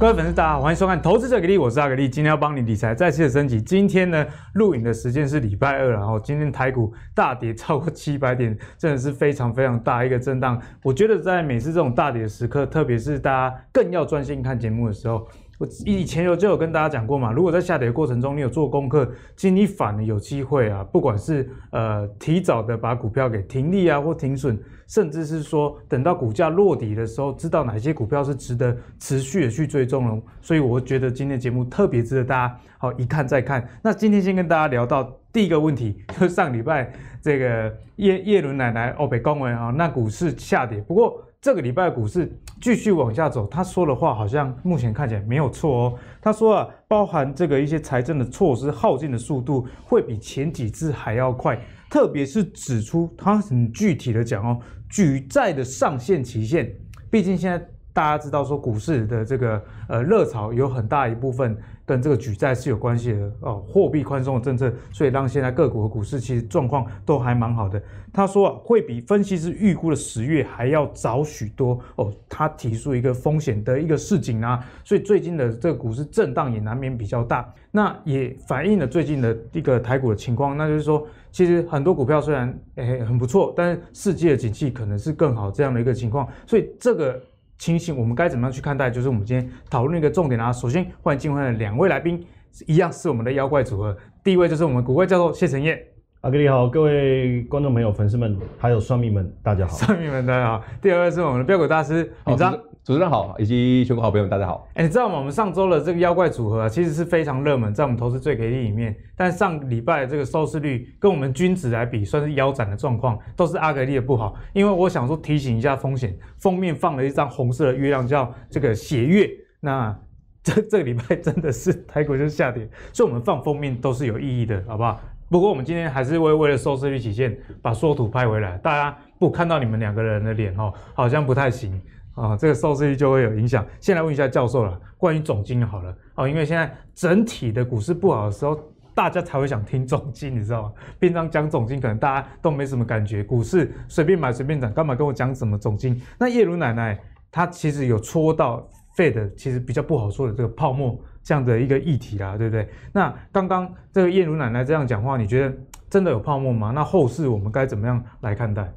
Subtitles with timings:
[0.00, 3.60] 各位粉丝，大家好，欢迎收看《投资者给力》，我是阿格力，今天要帮你理财再次的升级。
[3.60, 10.58] 今天呢，录影的时间是礼拜二，然后今天台股大跌超过七百点，真的是非常非常大一个震荡。
[10.82, 15.28] 我觉得在每次这种大跌的时刻，特别是大家更要专心看节目的时候。
[15.60, 30.18] 我以前有就有跟大家讲过嘛，如果在下跌的过程中你有做功课，其实你反而有机会啊，不管是呃提早的把股票给停利啊或停损，甚至是说等到股价落底的时候，知道哪些股票是值得持续的去追踪了。
[30.40, 33.68] 所以我觉得今天节目特别值得大家好一看再看。
[33.82, 36.90] 那今天先跟大家聊到第一个问题， 就上礼拜
[37.20, 41.22] 这个叶叶伦奶奶欧北公文啊，那股市下跌，不过。
[41.40, 42.30] 这个礼拜股市
[42.60, 45.98] 继续往下走，他说的话好像目前看起来没有错哦。
[46.20, 51.58] 他说啊，包含这个一些财政的措施耗尽的速度会比前几次还要快，
[51.88, 56.70] 特别是指出他很具体的讲哦，举债的上限期限，
[57.10, 57.58] 毕竟现在
[57.94, 61.56] 大家知道说股市的这个呃热潮有很大一部分。
[61.90, 67.82] 跟这个举债是有关系的哦，货币宽松的政策，所以让现在各国的股市其实状况都还蛮好的。
[68.12, 72.12] 他说啊，会比分析师预估的十月还要早许多哦。
[72.28, 77.52] 他提出一个风险的一个市警啊，所以最近的这个股市震荡也难免比较大。
[77.72, 87.20] 那也反映了最近的一个台股的情况，那就是说，其实很多股票虽然诶很不错，但是世界的景气可能是更好这样的一个情况，所以这个。
[87.60, 88.88] 情形，我们该怎么样去看待？
[88.88, 90.50] 就是我们今天讨论一个重点啊。
[90.50, 92.24] 首先，欢迎进会的两位来宾，
[92.66, 93.94] 一样是我们的妖怪组合。
[94.24, 95.78] 第一位就是我们古怪教授谢承彦，
[96.22, 99.76] 阿哥你好，各位观众朋友、粉丝们，还有算命们，大家好。
[99.76, 100.64] 算命们大家好。
[100.80, 102.58] 第二位是我们的标股大师闵漳。
[102.82, 104.66] 主持人好，以及全国好朋友，大家好。
[104.72, 105.18] 哎，你知道吗？
[105.18, 108.96] 我们上周的这个妖怪组合啊，其实是非常热门，在我们投资最给力里面。
[109.14, 114.34] 但上礼拜的这个收视率跟我们均值来比，算是腰斩的状况，都是阿格力的不好。
[114.54, 119.28] 因为我想说提醒一下风险，封面放了一张红色的月亮，叫这个血月。
[119.60, 119.94] 那
[120.42, 124.98] 这 这个礼拜真的是台股就是下跌，所以我们放封面都是有意义的，好不好？
[125.28, 131.78] 不过我们今天还是为为了收视率起见，把缩图拍回来，大家不看到你们两个人的脸哦，好像不太行。
[132.20, 133.64] 啊、这个收视率就会有影响。
[133.80, 135.96] 先来问一下教授了，关于总经好了。
[136.16, 138.58] 哦，因为现在整体的股市不好的时候，
[138.94, 140.72] 大家才会想听总经，你知道吗？
[140.98, 143.24] 平常讲总经，可能大家都没什么感觉。
[143.24, 145.98] 股市随便买随便涨，干嘛跟我讲什么总经？
[146.18, 146.98] 那叶如奶奶
[147.32, 152.68] 她其实有戳到 Fed 其实比较不好说的这个泡沫这样的一个议题啦，对不对？
[152.92, 155.56] 那刚刚这个叶如奶奶这样讲话，你觉得
[155.88, 156.70] 真的有泡沫吗？
[156.74, 158.70] 那后市我们该怎么样来看待？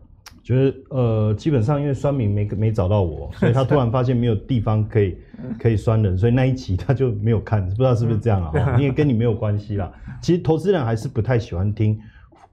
[0.43, 5.17] 觉得呃，基本上因为酸民没没找到我， 所以他突然发现没有地方可以
[5.57, 8.75] 可以酸人，所以那一集他就没有看，不知道是不是这样啊？
[8.77, 9.89] 因为跟你没有关系啦。
[10.21, 11.97] 其实投资人还是不太喜欢听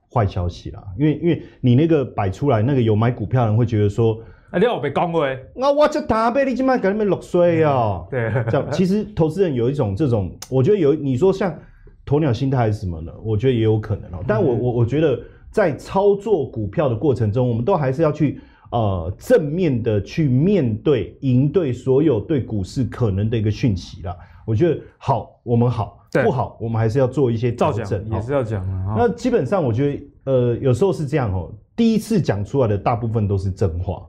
[0.09, 4.21] 坏消息啦，因为因为你那个摆出来，那个有买股票的人会觉得说，
[4.51, 5.25] 啊，你有被讲过？
[5.25, 8.07] 啊，我这大杯你今麦给你们落水哦。
[8.09, 11.53] 对，这样其实投资人有一种这种，我觉得有你说像
[12.05, 14.23] 鸵鸟心态还是什么呢，我觉得也有可能哦。
[14.25, 15.19] 但我我我觉得。
[15.51, 18.39] 在操作股票的过程中，我们都还是要去
[18.71, 24.15] 呃正面的去面对、应对所有对股市可能的一个讯息啦。
[24.45, 28.95] 我觉得好，我们好；不好，我们还是要做一些调整，也是要讲啊。
[28.97, 34.01] 那基本上，我觉得呃有时候是这样哦，第一次讲出来的大部分都是真话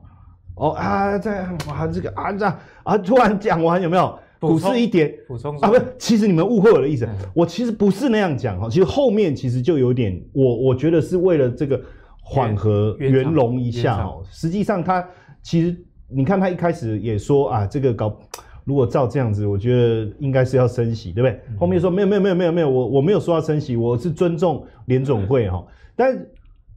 [0.55, 4.17] 哦啊，在啊这个啊这样啊突然讲完有没有？
[4.47, 11.81] 股市一跌，补充啊，不是，其实你们误会我的意思，我其实不是那样讲哈，其实后面其实就有点，我我觉得是为了这个
[12.21, 15.07] 缓和圆融一下哦，实际上他
[15.41, 15.75] 其实
[16.09, 18.19] 你看他一开始也说啊，这个搞
[18.65, 21.39] 如果照这样子，我觉得应该是要升息，对不对？
[21.57, 25.65] 后面说没有没有没有没有没有，我我没有说要升息，我是尊重联总会哈，
[25.95, 26.25] 但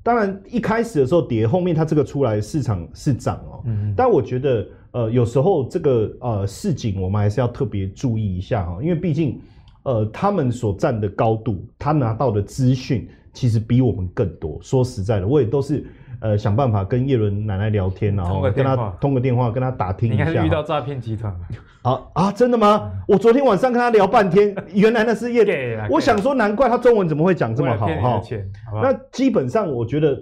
[0.03, 3.65] 当然一开始的时候跌，后面它这个出来市场是涨哦，
[3.97, 4.67] 但我觉得。
[4.97, 9.39] 呃，有时候这个呃市井，我们还是要特别注意一下哈，因为毕竟，
[9.83, 14.59] 呃，他们所站的高度，他拿到的资讯其实比我们更多。
[14.63, 15.87] 说实在的，我也都是
[16.21, 20.47] 呃想办法跟叶伦奶奶聊天，然后跟他通个电话，跟他打听一下。
[20.47, 21.31] 遇到诈骗集团
[21.83, 22.91] 啊啊，真的吗？
[23.07, 25.45] 我昨天晚上跟他聊半天， 原来那是叶
[25.77, 25.91] 伦。
[25.91, 28.23] 我想说，难怪他中文怎么会讲这么好哈。
[28.83, 30.19] 那基本上，我觉得，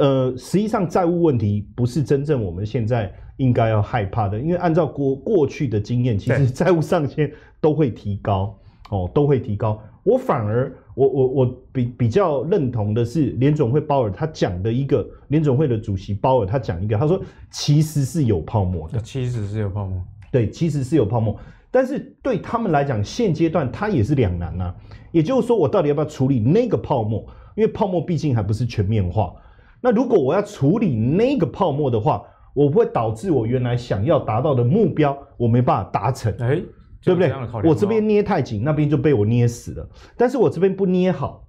[0.00, 3.14] 呃，实际上债务问题不是真正我们现在。
[3.36, 8.56] 应该要害怕的，因为按照过过去的经验，其实债务上限都会提高，
[8.90, 9.80] 哦，都会提高。
[10.02, 17.20] 我反而，我我我比比较认同的是联总会鲍尔他讲的一个，联总会的主席鲍尔他讲一个，他说
[17.50, 20.00] 其实是有泡沫的，其实是有泡沫，
[20.30, 21.34] 对，其实是有泡沫，
[21.70, 24.74] 但是对他们来讲，现阶段他也是两难呐，
[25.10, 27.24] 也就是说，我到底要不要处理那个泡沫？
[27.56, 29.32] 因为泡沫毕竟还不是全面化，
[29.80, 32.22] 那如果我要处理那个泡沫的话，
[32.54, 36.64] 我不会导致我原来想要达到的目标，我没办法达成，哎、欸，
[37.02, 37.30] 对不对？
[37.64, 39.86] 我这边捏太紧，那边就被我捏死了。
[40.16, 41.44] 但是我这边不捏好，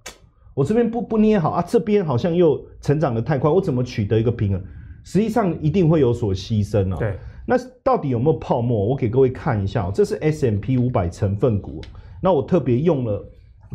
[0.52, 4.62] 我这边不不捏好啊，这边好像又成长的太快，我怎么取得一个平衡？
[5.04, 6.96] 实际上一定会有所牺牲哦。
[6.98, 7.16] 对，
[7.46, 8.84] 那到底有没有泡沫？
[8.86, 11.80] 我给各位看一下哦，这是 S M P 五百成分股，
[12.20, 13.24] 那我特别用了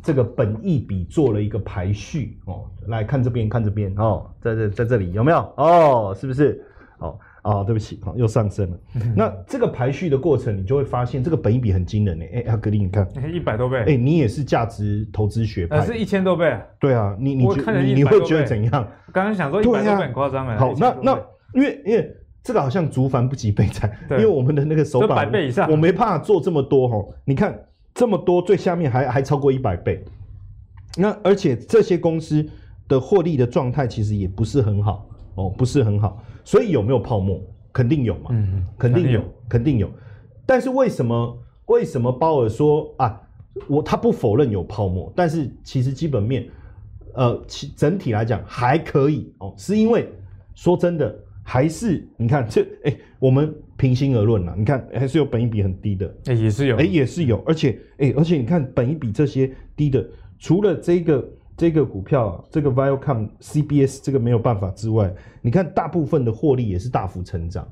[0.04, 5.38] 这个本益比做了一个排序哦，来看这边，看这边哦，在这在这里有没有？
[5.56, 6.62] 哦，是不是？
[7.01, 8.77] 哦哦，对不起，好，又上升了。
[9.18, 12.44] 那这个排序的过程，你就会发现这个本益比很惊人诶。
[12.45, 13.77] 哎，阿格力，你看，一百多倍。
[13.88, 16.56] 哎，你也是价值投资学派，是一千多倍。
[16.80, 17.48] 对啊，你你
[17.83, 18.88] 你你会觉得怎样？
[19.12, 20.56] 刚刚想说一百多倍很夸张哎。
[20.57, 21.19] 好，那那
[21.53, 27.03] 因为因为这个好像竹凡不及备载，因为我们的那个手板百倍以上，我没办法做这么多哈。
[27.25, 27.59] 你看
[27.95, 30.03] 这么多，最下面还还超过一百倍。
[30.98, 32.45] 那而且这些公司
[32.88, 36.21] 的获利的状态其实也不是很好哦，不是很好。
[36.51, 37.42] 所以有没有泡沫？
[37.71, 39.89] 肯定有嘛，嗯，肯定有，肯定有。
[40.45, 43.21] 但是为什么为什么鲍尔说啊，
[43.69, 46.45] 我他不否认有泡沫，但是其实基本面，
[47.13, 50.09] 呃，其整体来讲还可以哦，是因为
[50.53, 60.06] 说真的，还是你看这哎、欸，我们平心而论呐，你看还是有本益比很低的，哎、欸，也是有，哎、欸，也是有，而且哎、欸，而且你看本益比这些低的，
[60.38, 61.25] 除了这个。
[61.62, 65.13] 这个股票啊，这个 Viacom CBS 这个没有办法之外，
[65.44, 67.68] 你看大部分的获利也是大幅成长，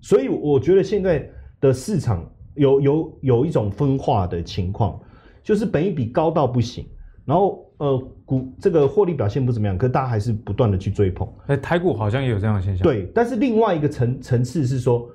[0.00, 1.30] 所以我觉得现在
[1.60, 4.98] 的市场有有有一种分化的情况，
[5.40, 6.84] 就是本一比高到不行，
[7.24, 11.28] 然后呃股这个获利表现不怎么样，可是大家还是不断的去追捧。
[11.46, 12.82] 哎，台股好像也有这样的现象。
[12.82, 15.08] 对，但是另外一个层层次是说，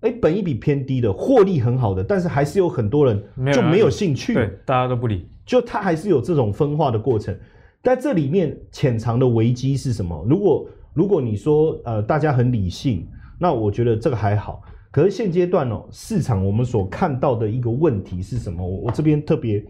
[0.00, 3.22] 哎，本一比偏低的，获利很好的，但是还是有很多人
[3.54, 5.28] 就没有兴趣，对，大家都不理。
[5.46, 7.34] 就它还是有这种分化的过程，
[7.80, 10.26] 但这里面潜藏的危机是什么？
[10.28, 13.06] 如果如果你说呃大家很理性，
[13.38, 14.60] 那我觉得这个还好。
[14.90, 18.66] 可是现阶段哦，市场我们所看到的一个问题是什么？
[18.66, 19.64] 我我这边特别，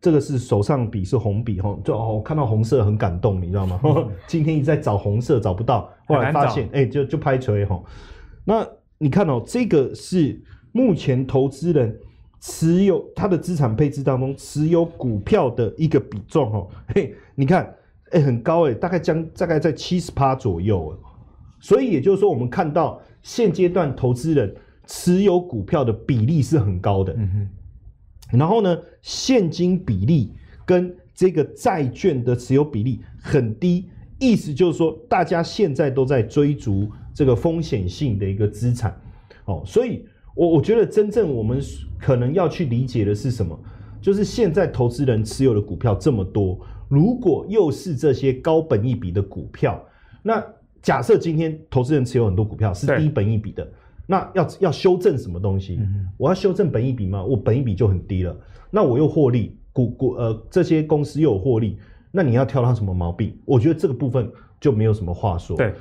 [0.00, 3.78] 这个是手上笔是红笔哈，就哦看到红色很感动，你知道吗？
[4.26, 7.78] 今天一直在找红色找不到，后来发现哎、欸、就就拍锤哈。
[8.44, 10.40] 那你看哦，这个是
[10.72, 11.94] 目前投资人。
[12.40, 17.64] 持有他的资产配置当中，持有股票的一个比重哦， 嘿，你看，
[18.10, 20.98] 哎、欸，很高哎，大概将大概在七十趴左右，
[21.60, 24.54] 所以也就是说，我们看到现阶段投资人
[24.86, 27.30] 持有股票的比例是很高的，嗯
[28.32, 30.32] 哼，然后呢，现金比例
[30.64, 38.98] 跟这个债券的持有比例很低，意思就是说，大家现在都在追逐这个风险性的一个资产，
[39.44, 40.06] 哦，所以。
[40.34, 41.60] 我我觉得真正我们
[41.98, 43.58] 可能要去理解的是什么？
[44.00, 49.78] 就是现在投资人持有的股票这么多，如果又是这些高本益比的股票，
[50.22, 50.42] 那
[50.80, 53.70] 假设今天投资人持有很多股票是低本益比的，
[54.06, 55.78] 那要要修正什么东西？
[56.16, 57.22] 我要修正本益比吗？
[57.22, 58.34] 我本益比就很低了，
[58.70, 61.76] 那我又获利，股股呃这些公司又有获利，
[62.10, 63.36] 那你要挑它什么毛病？
[63.44, 65.58] 我觉得这个部分就没有什么话说。
[65.58, 65.74] 对，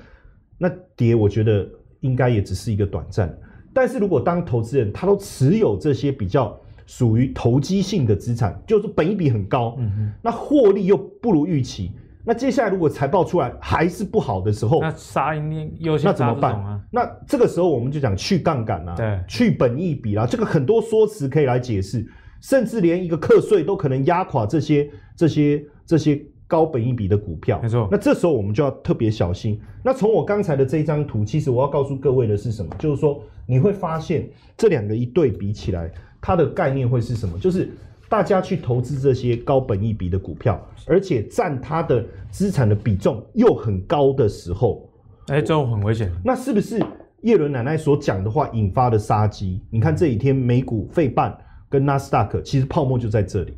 [0.58, 1.66] 那跌我觉得
[2.02, 3.34] 应该也只是一个短暂。
[3.80, 9.78] 但是如果当投资人他都持有这些比较属于投机性的资产，就是本益比很高，
[10.22, 11.94] 那获利又不如预期，
[12.26, 16.82] 那接下来如果财报出来还是不好的时候，那杀一定优先，那怎么办啊？
[16.92, 22.06] 那这个时候我们就讲去杠杆啊，对，去本益比啦，这个很多说辞可以来解释，
[22.42, 26.22] 甚至连一个课税都可能压垮这些这些这些。
[26.50, 27.88] 高本一比的股票，没错。
[27.92, 29.62] 那这时候我们就要特别小心。
[29.84, 32.76] 那从我刚才的这一张图，其实我要告诉各位的是什么？
[32.80, 34.28] 就是说你会发现
[34.58, 37.38] 这两个一对比起来，它的概念会是什么？
[37.38, 37.70] 就是
[38.10, 44.90] 大家去投资这些高本一比的股票，而且占它的资产的比重又很高的时候，
[45.28, 46.12] 哎、欸，这种很危险。
[46.26, 46.84] 那是不是
[47.22, 49.62] 叶伦奶奶所讲的话引发的杀机？
[49.70, 51.38] 你看这几天美股费半
[51.70, 53.54] 跟纳斯达克，其实泡沫就在这里。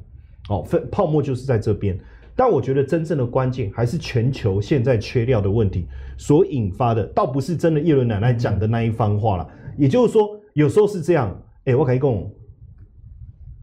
[0.50, 1.98] 哦，泡沫就是在这边。
[2.36, 9.48] 但我觉得真正的关键还是全球现在缺料的问题所引发的，倒不是真的叶伦奶奶讲的那一番话了。
[9.78, 11.30] 也就是说，有时候是这样，
[11.66, 12.10] 哎、欸，我跟你讲，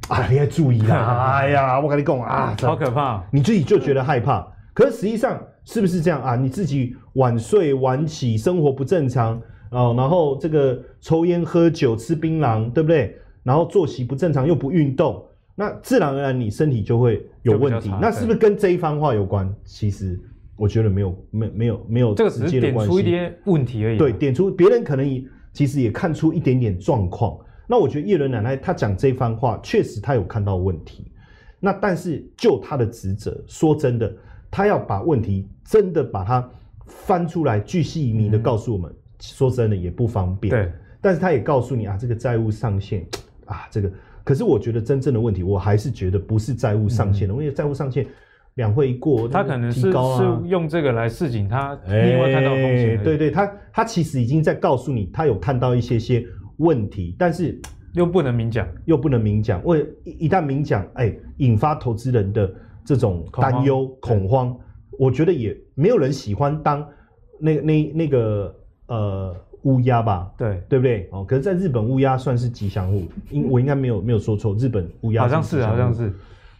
[0.09, 4.47] 啊，你要注意啦，哎呀，我跟你讲啊，好可怕，你自己就觉得害怕。
[4.73, 6.37] 可是实际上是不是这样啊？
[6.37, 13.17] 你自己晚睡晚起，生活不正常哦，然后这个抽烟喝酒吃槟榔，对不对？
[13.43, 15.25] 然后作息不正常又不运动。
[15.61, 17.91] 那自然而然，你身体就会有问题。
[18.01, 19.53] 那是不是跟这一番话有关？
[19.65, 20.17] 其实
[20.55, 22.87] 我觉得没有，没没有没有直接的关系。
[22.87, 23.99] 点出一点问题而已。
[23.99, 25.21] 对，点出别人可能也
[25.53, 27.37] 其实也看出一点点状况。
[27.67, 31.11] 那我觉得叶伦奶奶她讲这番话，确实她有看到问题。
[31.59, 34.15] 那但是就她的职责，说真的，
[34.53, 36.49] 她要把问题真的把它
[36.87, 40.55] 翻出来，巨细靡遗的告诉我们，说真的也不方便。
[40.55, 43.05] 对，但是他也告诉你啊，这个债务上限
[43.47, 43.91] 啊，这个。
[44.29, 48.07] 可是我觉得真正的问题，我还是觉得不是债务上限的，因为债务上限
[48.57, 49.89] 两会一过，他可能是是
[50.45, 53.03] 用这个来示警他另外看到风险。
[53.03, 56.23] 对对，他他其实已经在告诉你，他有看到一些些
[56.59, 57.59] 问题，但是
[57.95, 59.65] 又不能明讲，又不能明讲。
[59.65, 62.55] 为一一旦明讲，哎，引发投资人的
[62.85, 64.55] 这种担忧恐慌，
[64.99, 66.87] 我觉得也没有人喜欢当
[67.41, 68.55] 那那那个
[68.89, 69.35] 呃。
[69.63, 71.09] 乌鸦吧，对对不对？
[71.11, 76.13] 哦，可是在日本乌鸦算是吉祥物，应 我应该没有没有说错，日本乌鸦好像是好像是。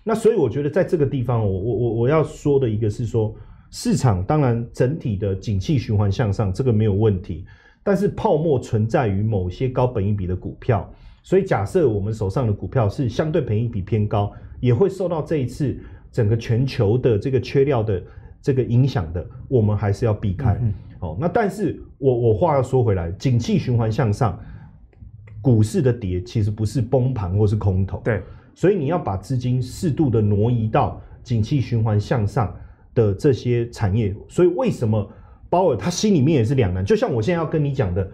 [0.05, 3.35] 那所以我觉得在这个地方，我我我我要说的一个是说，
[3.71, 7.45] 市场当然整体的景气循环向上，这个没有问题，
[7.83, 10.91] 但是泡沫存在于某些高本益比的股票，
[11.23, 15.79] 所以假设我们手上的股票是相对本益比偏高，也会受到这一次
[16.11, 18.03] 整个全球的这个缺料的
[18.41, 20.59] 这个影响的，我们还是要避开。
[20.63, 24.39] 嗯哦，那但是我我话要说回来，景气循环向上，
[25.41, 28.23] 股市的跌其实不是崩盘或是空头，对，
[28.55, 32.55] 所以你要把资金适度的挪移到景气循环向上
[32.95, 34.15] 的这些产业。
[34.29, 35.09] 所以为什么
[35.49, 36.85] 鲍尔他心里面也是两难？
[36.85, 38.11] 就像我现在要跟你讲的，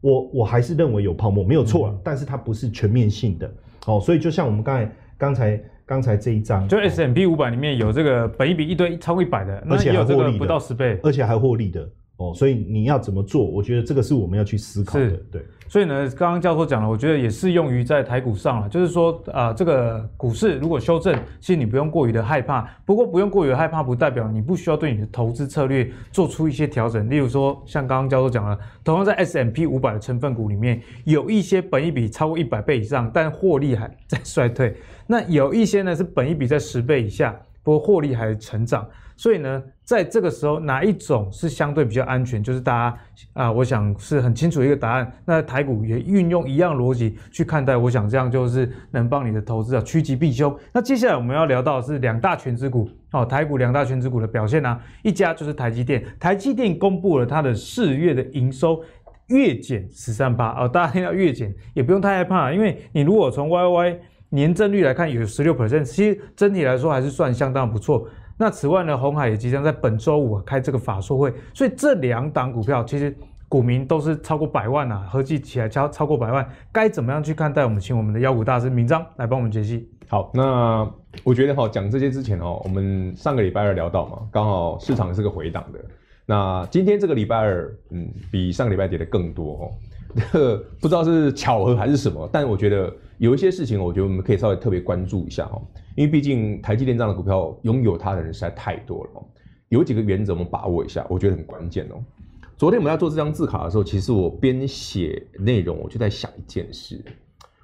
[0.00, 3.52] 我我还是认为有泡沫没有错了，嗯，但是它不是全面性的。
[3.86, 5.62] 哦，所以就像我们刚才刚才。
[5.84, 11.86] 刚才这一张，就 S M P 五百里面有这个本一比一堆超过一百的，而且还获利不到十倍，而且还获利的
[12.22, 12.34] 哦。
[12.34, 13.44] 所以你要怎么做？
[13.44, 15.10] 我觉得这个是我们要去思考的。
[15.30, 22.68] 对，所以呢，刚刚教授讲了，我觉得也适用于在台股上了，就是说啊、呃，这个股市如果修正，其实你不用过于的害怕。
[22.84, 27.08] 不过不用过于害怕，不代表你不需要对你的投资策略做出一些调整。
[27.10, 34.76] 例如说，像刚刚教授讲了，同样在 S M P 五百的成分股里面，有一些本益比超过一百倍以上，但获利还在衰退。
[35.06, 42.42] 那有一些呢是本益比在十倍以下，不过获利还成长，所以呢，在这个时候哪一种是相对比较安全？
[42.42, 42.98] 就是大家
[43.34, 45.10] 啊、我想是很清楚一个答案。
[45.24, 50.54] 那台股也运用一样逻辑去看待，我想这样就是能帮你的投资啊趋吉避凶。
[50.72, 58.82] 那接下来我们要聊到是两大权值股哦，台股两大权值股的表现呢、啊，一家就是台积电，台积电公布了它的四月的营收
[59.28, 63.96] 月减十三趴哦，大家听到月减也不用太害怕，因为你如果从 YY
[64.30, 68.08] 年增率来看有十六 percent，其实整体来说还是算相当不错。
[68.42, 73.16] 那此外呢，鸿海也即将在本周五开这个法说会，所以这两档股票其实
[73.48, 77.62] 股民都是超过百万啊，合计起来超超过百万，该怎么样去看待？
[77.62, 79.88] 我们请我们的妖股大师明章来帮我们解析。
[80.08, 80.90] 好，那
[81.22, 85.78] 我觉得哈，讲这些之前哦，我们上个礼拜二聊到嘛，刚好市场是个回档的。
[86.26, 89.70] 那今天这个礼拜二，嗯，比上个礼拜跌的更多哦。
[90.32, 95.62] 这 不知道是巧合还是什么，但我觉得有一些事情，我觉得我们可以稍微特别关注一下哈，
[95.94, 99.10] 因为毕竟台积电这样的股票拥有它的人实在太多了。
[99.68, 102.02] 有几个原则我们把握一下，我觉得很关键哦。
[102.56, 107.02] 昨天我们在做这张字卡的时候，其实我边写内容，我就在想一件事，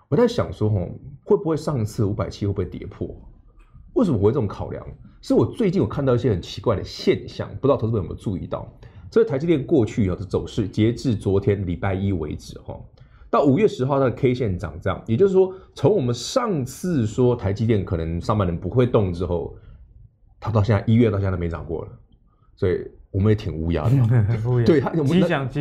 [0.08, 0.88] 我在想说，吼，
[1.22, 3.14] 会不会上次五百七会不会跌破？
[3.94, 4.84] 为什么我会这么考量？
[5.20, 8.66] 是我最近有看到一些很奇怪的现象，不知道投资者有没有注意到？
[9.10, 12.78] 这台积电过去的走势，截至昨天礼拜一为止，哈，
[13.30, 19.54] 到五月十号它的 K 线长这样，也就是说，从我们上次说台积电可能上半年不会动之后，
[20.40, 21.88] 它到现在一月到现在都没涨过了，
[22.56, 22.80] 所以
[23.10, 23.90] 我们也挺乌鸦的，
[24.64, 24.90] 对它，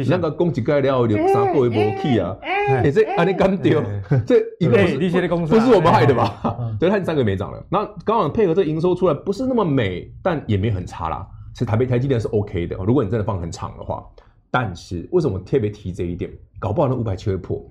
[0.10, 2.38] 那个供给概料有啥过一波 K 啊？
[2.42, 3.84] 哎，这啊你敢丢？
[4.26, 6.58] 这一个不是我们害的吧？
[6.80, 11.28] 对，它三个没涨了，那刚好配合这营收出来，不是那么美，但也没很差啦。
[11.54, 14.06] 其实台北台积电是 OK 的，如果你真的放很长的话。
[14.50, 16.32] 但是为什么特别提这一点？
[16.60, 17.64] 搞不好那五百七会破。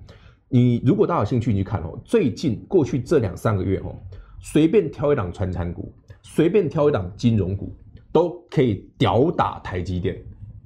[0.49, 3.95] 你如果大家有兴趣，你去看哦，最近过去这两三个月哦，
[4.39, 5.91] 随便挑一档传产股，
[6.21, 7.75] 随便挑一档金融股，
[8.11, 10.21] 都可以吊打台积电，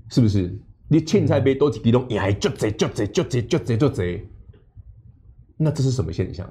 [0.10, 0.56] 是不是？
[0.88, 4.28] 你凊彩买多几滴都哎，就这就这就这就这就这，
[5.58, 6.48] 那这是什么现象？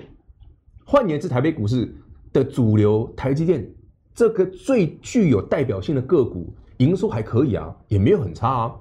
[0.85, 1.95] 换言之，台北股市
[2.33, 3.69] 的主流台积电。
[4.13, 8.77] 这个最具有代表性的个股营收还可以啊，也没有很差啊。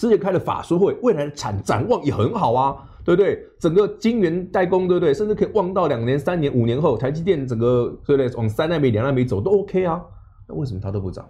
[0.00, 3.38] 之前开的法说会，未来的产展望也很好啊，对不对？
[3.58, 5.12] 整个晶圆代工，对不对？
[5.12, 8.34] 甚至可以望到两年、三年、五年后，台积电整个对不对？
[8.34, 10.02] 往三奈米、两奈米走都 OK 啊。
[10.48, 11.28] 那为什么它都不涨？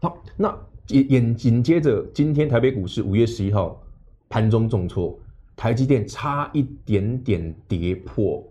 [0.00, 0.56] 好，那
[0.86, 3.82] 紧紧紧接着，今天台北股市五月十一号
[4.28, 5.18] 盘中重挫，
[5.56, 8.48] 台积电差一点点跌破。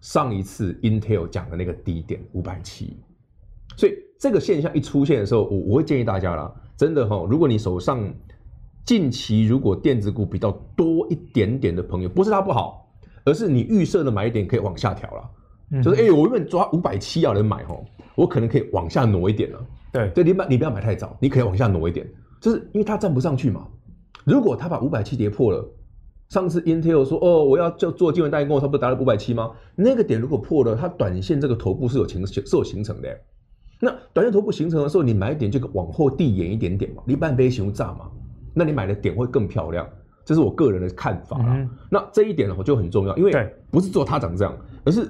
[0.00, 2.96] 上一次 Intel 讲的那个低点五百七，
[3.76, 8.08] 所以这个现象一出现的时候，我我会建议大家啦，真的哈，如果你手上
[8.86, 12.88] 近期如果电子股比较多一点点的朋友，不是它不好，
[13.24, 15.30] 而是你预设的买点可以往下调了，
[15.72, 17.76] 嗯、就是哎、欸，我原本抓五百七要人买哈，
[18.14, 19.66] 我可能可以往下挪一点了。
[19.92, 22.08] 对，对，你买你不要买太早，你可以往下挪一点。
[22.40, 23.66] 就是因为它站不上去嘛。
[24.24, 25.68] 如果它把五百七跌破了，
[26.28, 29.50] 上次 Intel 说哦，我要就做金融代工，它不是达到五百七吗？
[29.74, 33.08] 那个点如果破了，它短线这个头部是有形是有形成的。
[33.80, 38.10] 那短线头部形成的时候，你买点就往后递延一点点嘛，离半杯熊炸嘛，
[38.52, 39.88] 那你买的点会更漂亮。
[40.24, 41.56] 这是我个人的看法啦。
[41.56, 44.54] 嗯、那这一点呢，我就很重要，因为不是做它长这样，
[44.84, 45.00] 而是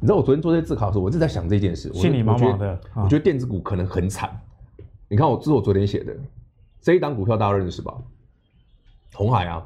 [0.00, 1.92] 你知道我昨天做这些自考的时候，我直在想这件事。
[1.92, 4.30] 心里毛毛的，我觉得，我觉得电子股可能很惨。
[5.08, 6.12] 你看我这是我昨天写的
[6.80, 7.94] 这一档股票，大家认识吧？
[9.14, 9.64] 红海啊，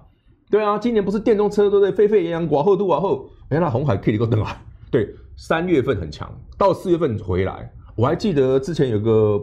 [0.51, 1.91] 对啊，今年不是电动车都在？
[1.91, 4.63] 沸沸扬扬，寡后都寡后，哎，那红海可以够登啊。
[4.91, 7.73] 对，三月份很强，到四月份回来。
[8.01, 9.39] 我还记得之前有个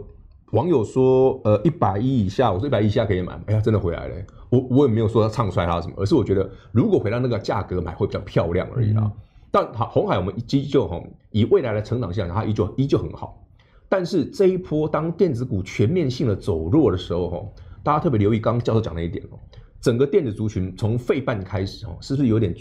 [0.50, 4.16] 网友说，呃，一百一以下，我说一百一以下可以买，哎呀，真的回来了。
[4.50, 9.04] 我我也没有说他唱衰他什么，而是我觉得如果回到那个价格买会比较漂亮而已啦。
[9.06, 9.12] 嗯、
[9.52, 11.00] 但好，红海我们依旧哈，
[11.30, 13.46] 以未来的成长性，它依旧依旧很好。
[13.88, 17.46] 但是这一波当电子股全面性的走弱的时候哈，
[17.84, 19.38] 大家特别留意刚刚教授讲的一点哦，
[19.80, 22.56] 整个电子族群从费半开始哦，是不是有点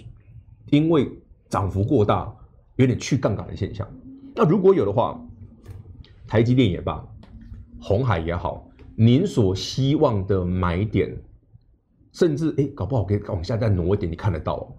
[0.68, 1.10] 因为
[1.48, 2.30] 涨幅过大，
[2.74, 3.88] 有点去杠杆的现象？
[4.34, 5.18] 那如果有的话，
[6.26, 7.04] 台积电也罢，
[7.80, 11.16] 鸿海也好，您所希望的买点。
[12.12, 14.72] 甚至哎，搞不好可以往下再挪一点，你看得到哦。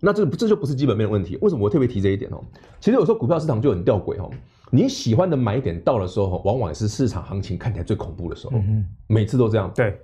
[0.00, 1.36] 那这这就不是基本面的问题。
[1.42, 2.42] 为什么我特别提这一点哦？
[2.80, 4.30] 其实有时候股票市场就很吊诡哦。
[4.70, 8.56] 你喜欢的买点到的时候，往往是市场行情看起来最恐怖的时候。
[8.56, 9.70] 嗯哼，每次都这样。
[9.74, 10.00] 对，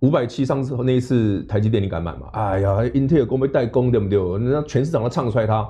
[0.00, 2.28] 五百七上次那一次台积电你敢买吗？
[2.32, 4.18] 哎呀，英特尔公被代工对不对？
[4.38, 5.66] 那全市场都唱衰它，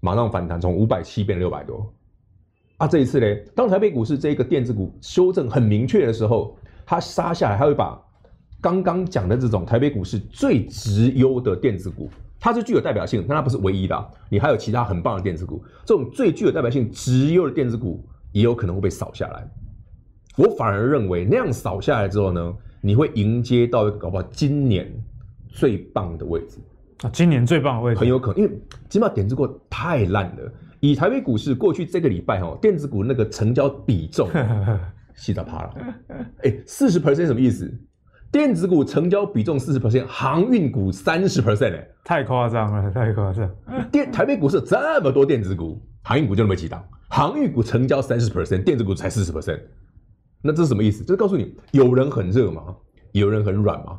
[0.00, 1.92] 马上反弹，从五百七变六百多。
[2.78, 8.00] 啊，这一次嘞，当台北股市这个电子股修正很明确的时候，它杀下来，它会把。
[8.58, 14.10] 刚刚讲的这种台北股市最值优的电子股，它是具有代表性，但它不是唯一的。
[14.28, 19.48] 你还有其他很棒的电子股，这种最具有代表性、值优的电子股，也有可能会被扫下来。
[20.36, 24.90] 我反而认为，那样扫下来之后呢，你会迎接到一个搞不好今年
[25.48, 26.58] 最棒的位置
[27.02, 27.10] 啊！
[27.12, 30.52] 今年最棒的位置很有可能，因为起码点子股太烂了。
[30.80, 34.28] 以台北股市过去这个礼拜哈，电子股那个成交比重，
[35.16, 35.74] 气到趴了。
[36.42, 37.72] 哎，四十 percent 什么意思？
[38.32, 43.48] 电子股成交比重四十 percent，航运股三十 percent 哎，太夸张了，太夸张！
[43.90, 49.60] 电台北股市这么多电子股，航运股就那么几档，航运股成交三十 percent，电子股才四十 percent，
[50.42, 51.02] 那这是什么意思？
[51.02, 52.62] 就是告诉你，有人很热嘛，
[53.12, 53.98] 有人很软嘛，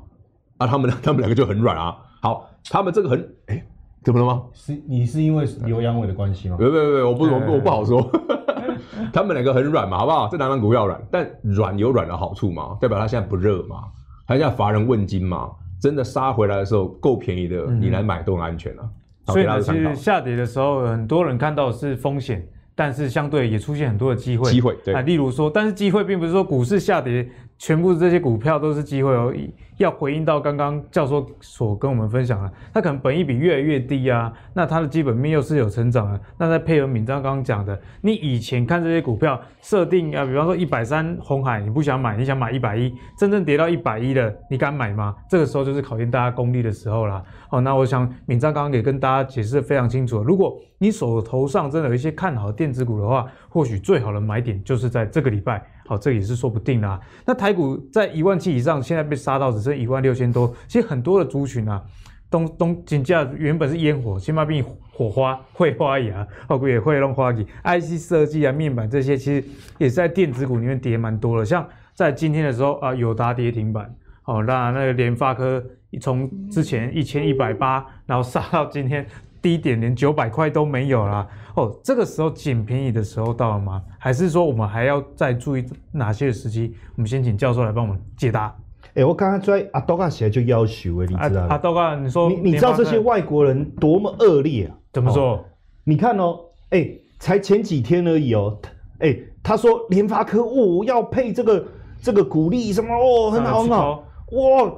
[0.57, 1.97] 啊，他们他们两个就很软啊。
[2.21, 3.67] 好，他们这个很哎、欸，
[4.03, 4.43] 怎么了吗？
[4.53, 6.55] 是你是因为刘扬伟的关系吗？
[6.57, 8.09] 别别别，我不我不我不好说。
[9.11, 10.27] 他们两个很软嘛，好不好？
[10.29, 13.83] 这两档股票软，但软有软的好处嘛，代表它现在不热嘛。
[14.25, 15.49] 还在乏人问津嘛？
[15.79, 18.83] 真的杀回来的时候够便宜的，嗯、你来买都很安全了、
[19.25, 19.33] 啊。
[19.33, 24.51] 所以呢，其实下跌的时候，很多人看到是风险，但是相对也出现很多的机会。
[24.51, 29.53] 机会对啊，例如说，但是机会并不是说股市下跌，全部这些股票都是机会而已。
[29.77, 45.15] 要回应到刚刚教授所跟我们分享的，它可能本益比越来越低啊，那它的基本面又是有成长的，那再配合敏章刚刚讲的，你以前看这些股票设定啊，比方说一百三红海，你不想买，你想买一百一，真正跌到一百一了，你敢买吗？
[45.29, 47.23] 这个时候就是考验大家功力的时候啦。
[47.51, 55.63] 哦，那我想敏章刚刚也跟大家解释的非常清楚，如果你手头上真的有一些看好电子股的话，或许最好的买点就是在这个礼拜。
[55.87, 56.99] 好，这也是说不定啦。
[57.25, 60.53] 那台股在一万七以上，现在被杀到只剩一万六千多。
[60.67, 61.81] 其实很多的族群啊，
[62.29, 69.43] 东东金价原本是烟火，起码比火花会花芽，后股也会弄花给 IC 设计啊、面板这些，其实
[69.77, 71.45] 也是在电子股里面跌蛮多的。
[71.45, 73.95] 像在今天的时候啊，友达跌停板，
[74.25, 75.63] 哦，那那个联发科
[76.01, 79.07] 从之前一千一百八，然后杀到今天。
[79.41, 81.27] 低点连九百块都没有啦。
[81.55, 83.81] 哦，这个时候捡便宜的时候到了吗？
[83.97, 86.75] 还是说我们还要再注意哪些时机？
[86.95, 88.55] 我们先请教授来帮我们解答。
[88.89, 91.47] 哎、欸，我刚刚在阿多嘎写就要求哎，你知道吗？
[91.49, 94.75] 阿多嘎，你说你你知道这些外国人多么恶劣啊？
[94.93, 95.33] 怎么说？
[95.33, 95.45] 哦、
[95.83, 98.57] 你看哦，哎、欸，才前几天而已哦，
[98.99, 101.65] 哎、欸，他说联发科哦要配这个
[102.01, 104.71] 这个股利什么哦很好很好哇。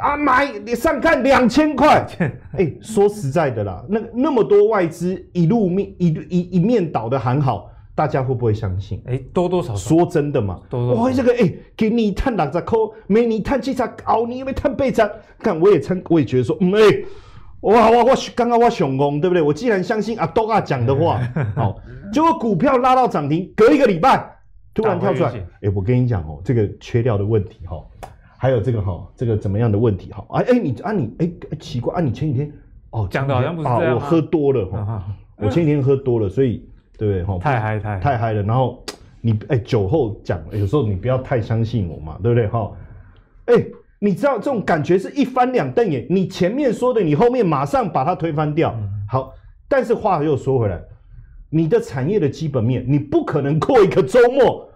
[0.00, 9.00] 啊，买你上看两千块，哎、欸，说实在的啦，那那么多外资一路面一一一面倒的喊好，大家会不会相信？
[9.06, 9.76] 哎、欸，多多少少。
[9.76, 11.02] 说真的嘛，多多少少。
[11.02, 17.04] 我这个哎、欸，给你探两十块，没你探七十，熬你因为探八十，看我也参，我也觉得说，嗯哎、欸，
[17.60, 19.40] 哇哇我刚刚我熊功对不对？
[19.40, 21.20] 我既然相信阿多啊讲的话，
[21.54, 21.76] 好，
[22.12, 24.38] 结果股票拉到涨停，隔一个礼拜
[24.74, 27.76] 突然跳出来，哎、欸，我跟你讲哦，这个缺料的问题哈。
[28.44, 30.22] 还有这个哈，这个怎么样的问题哈？
[30.34, 32.52] 哎哎，你啊你哎奇怪啊，你前几天
[32.90, 35.02] 哦讲的好像不是啊，我喝多了哈，
[35.40, 36.62] 我前几天喝多了，所以
[36.98, 37.38] 对不对哈？
[37.38, 38.84] 太嗨太太嗨了，然后
[39.22, 42.70] 你哎酒后讲，有时候你不要太相信我嘛，对不对哈？
[43.46, 48.74] 哎、欸，你知道这种感觉是一翻两瞪眼，你前面说的，你后面马上把它推翻掉。
[48.78, 49.32] 嗯、好，
[49.68, 50.78] 但是话又说回来，
[51.48, 54.68] 你的产业的基本面，你不可能过一个周末，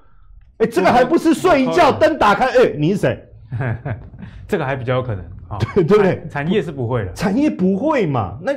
[0.56, 3.27] 哎、欸，这个还不是睡一觉，灯打开，哎、欸，你是谁？
[4.46, 5.24] 这个还比较有可能，
[5.74, 6.26] 对对不对？
[6.28, 8.38] 产业是不会的，产业不会嘛？
[8.42, 8.52] 那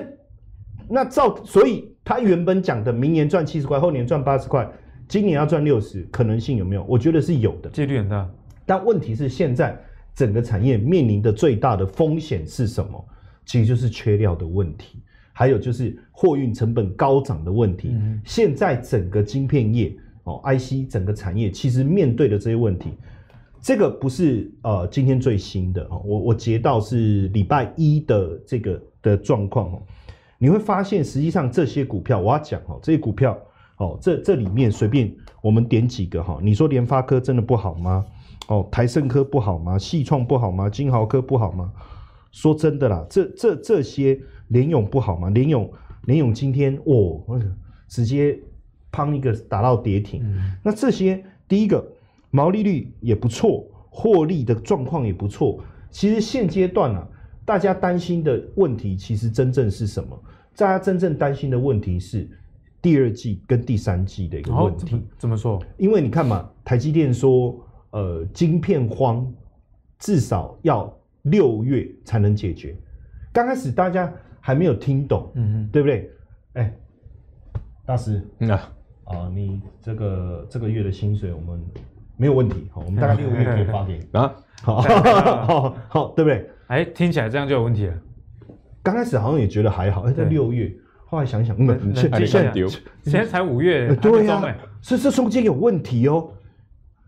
[0.89, 4.69] 那照，所以他原本讲的明年赚七十块，后年赚八十块，
[5.07, 6.83] 今年要赚六十，可能性有没有？
[6.83, 8.29] 我觉得是有的，几率很大。
[8.65, 9.77] 但问题是，现在
[10.13, 13.05] 整个产业面临的最大的风险是什么？
[13.45, 15.01] 其实就是缺料的问题，
[15.33, 17.89] 还有就是货运成本高涨的问题。
[17.91, 22.93] 嗯、现在整个晶片业哦，IC 整个产业其实面对的这些问题。
[23.61, 29.81] 这个不是呃今天最新的哦，我我截到是礼拜一的这个的状况哦，
[30.39, 33.37] 你会发现实际上这些股票我要讲哦，这些股票
[33.77, 38.03] 哦，这这里面随便我们点几个哈，你说联发科真的不好吗？
[38.47, 39.77] 哦，台盛科不好吗？
[39.77, 40.67] 矽创不好吗？
[40.67, 41.71] 金豪科不好吗？
[42.31, 45.29] 说真的啦，这这这些联勇不好吗？
[45.29, 45.71] 联勇
[46.05, 47.21] 联勇今天哦，
[47.87, 48.39] 直接
[48.91, 51.85] 砰一个打到跌停，嗯、那这些第一个。
[52.31, 55.63] 毛利率也不错，获利的状况也不错。
[55.89, 57.07] 其实现阶段啊，
[57.43, 60.17] 大家担心的问题，其实真正是什么？
[60.55, 62.29] 大家真正担心的问题是
[62.81, 65.05] 第二季跟第三季的一个问题。
[65.17, 65.61] 怎么说？
[65.77, 69.29] 因为你看嘛，台积电说，呃，晶片荒
[69.99, 72.77] 至少要六月才能解决。
[73.33, 76.09] 刚开始大家还没有听懂，嗯哼，对不对？
[76.53, 76.73] 哎，
[77.85, 81.61] 大师，嗯啊，啊，你这个这个月的薪水我们。
[82.21, 84.31] 没有问题，好，我们 大概六个月可以发给你 啊，
[84.61, 84.79] 好，
[85.41, 86.47] 好，好，对不对？
[86.67, 87.93] 哎，听起来这样就有问题了。
[88.83, 90.71] 刚开始好像也觉得还好，哎，在六月，
[91.07, 96.29] 后来想想，嗯，现在现在才五月，对呀，所以这中间有问题哦。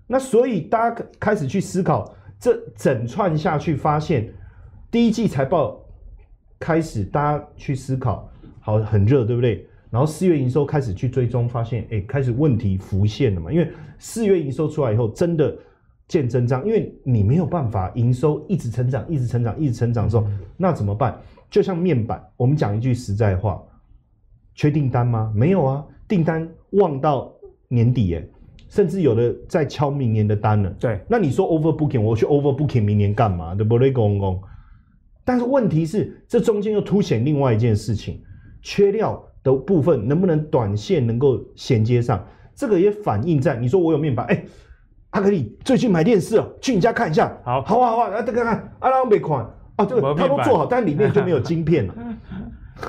[0.07, 4.33] 那所以大家开始去思考，这整串下去，发现
[4.89, 5.79] 第一季财报
[6.59, 8.27] 开始，大家去思考，
[8.61, 9.67] 好，很热，对不对？
[9.93, 13.53] 然后四月营收开始去追踪，发现哎，开始问题浮现了嘛？
[13.53, 15.55] 因为四月营收出来以后，真的
[16.07, 20.25] 见真章，因为你没有办法营收一直成长、一直成长、一直成长的时候，
[20.57, 21.15] 那怎么办？
[21.47, 23.61] 就像面板，我们讲一句实在话，
[24.55, 25.31] 缺订单吗？
[25.35, 27.31] 没有啊，订单旺到
[27.67, 28.27] 年底耶，
[28.69, 30.71] 甚至有的在敲明年的单了。
[30.79, 33.53] 对，那你说 overbooking，我去 overbooking 明年干嘛？
[33.53, 33.91] 对不对？
[33.91, 34.41] 公公。
[35.23, 38.19] 但是问题是，这中间又凸显另外一件事情，
[38.63, 39.23] 缺料。
[39.43, 42.25] 的部分能不能短线能够衔接上？
[42.55, 44.45] 这个也反映在你说我有面板，哎、欸，
[45.09, 47.35] 阿格力最近买电视哦，去你家看一下。
[47.43, 49.43] 好，好啊，好啊，来这个看，阿拉没款
[49.75, 51.95] 啊，这个他都做好， 但里面就没有晶片了。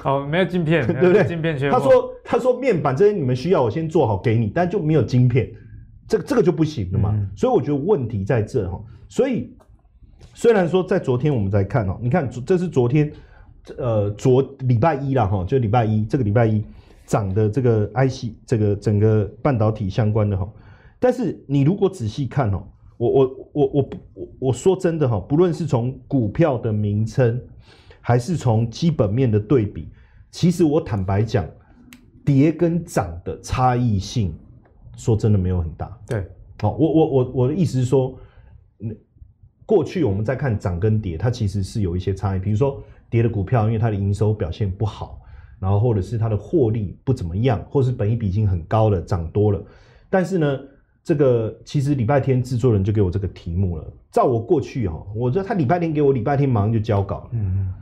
[0.05, 1.25] 哦，没有晶片， 对不对？
[1.25, 5.51] 晶片他说他说面板这些你们需要，我先做好给你，但就没有晶片，
[6.07, 7.11] 这个这个就不行了嘛。
[7.15, 8.79] 嗯、所以我觉得问题在这哈。
[9.09, 9.57] 所以
[10.35, 13.11] 虽然说在昨天我们在看哦，你看这是昨天。
[13.79, 16.63] 呃，昨礼拜一啦，哈，就礼拜一这个礼拜一
[17.07, 20.47] 涨的这个 IC，这个整个半导体相关的哈。
[21.01, 22.63] 但是你如果仔细看哦，
[22.99, 27.41] 我我我我我我说真的哈，不论是从股票的名称，
[28.03, 29.89] 还是从基本面的对比，
[30.31, 31.49] 其实我坦白讲，
[32.23, 34.35] 跌跟涨的差异性，
[34.95, 35.99] 说真的没有很大。
[36.07, 36.27] 对，
[36.61, 38.19] 好，我我我我的意思是说，
[39.65, 42.83] 过去我们在看涨跟跌，它其实是有一些差异，比如说。
[43.15, 45.21] 跌的股票，因为它的营收表现不好，
[45.61, 49.63] 然后或者是它的获利不怎么样，或者是本益比已经很高了，涨多了。
[50.11, 50.59] 但是呢，
[51.05, 53.85] 这个其实礼拜天制作人就给我这个题目了。
[54.11, 57.29] 照我过去哈，我知道他礼拜天给我，礼拜天马上就交稿了。
[57.35, 57.73] 嗯，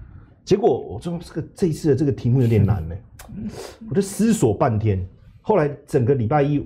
[0.44, 2.94] 结果我说这个这一次的这个题目有点难呢，
[3.88, 5.02] 我就思索半天。
[5.40, 6.62] 后来整个礼拜一。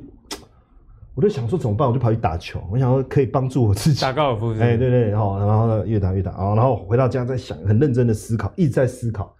[1.16, 2.62] 我就想说怎么办，我就跑去打球。
[2.70, 9.34] 我想说可以帮助我自己打高尔夫，哎，对对，好，然后呢越打越打，然后回到家在想，很认真的思考，一直在思考，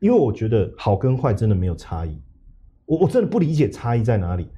[0.00, 2.20] 因为我觉得好跟坏真的没有差异，
[2.84, 4.48] 我我真的不理解差异在哪里。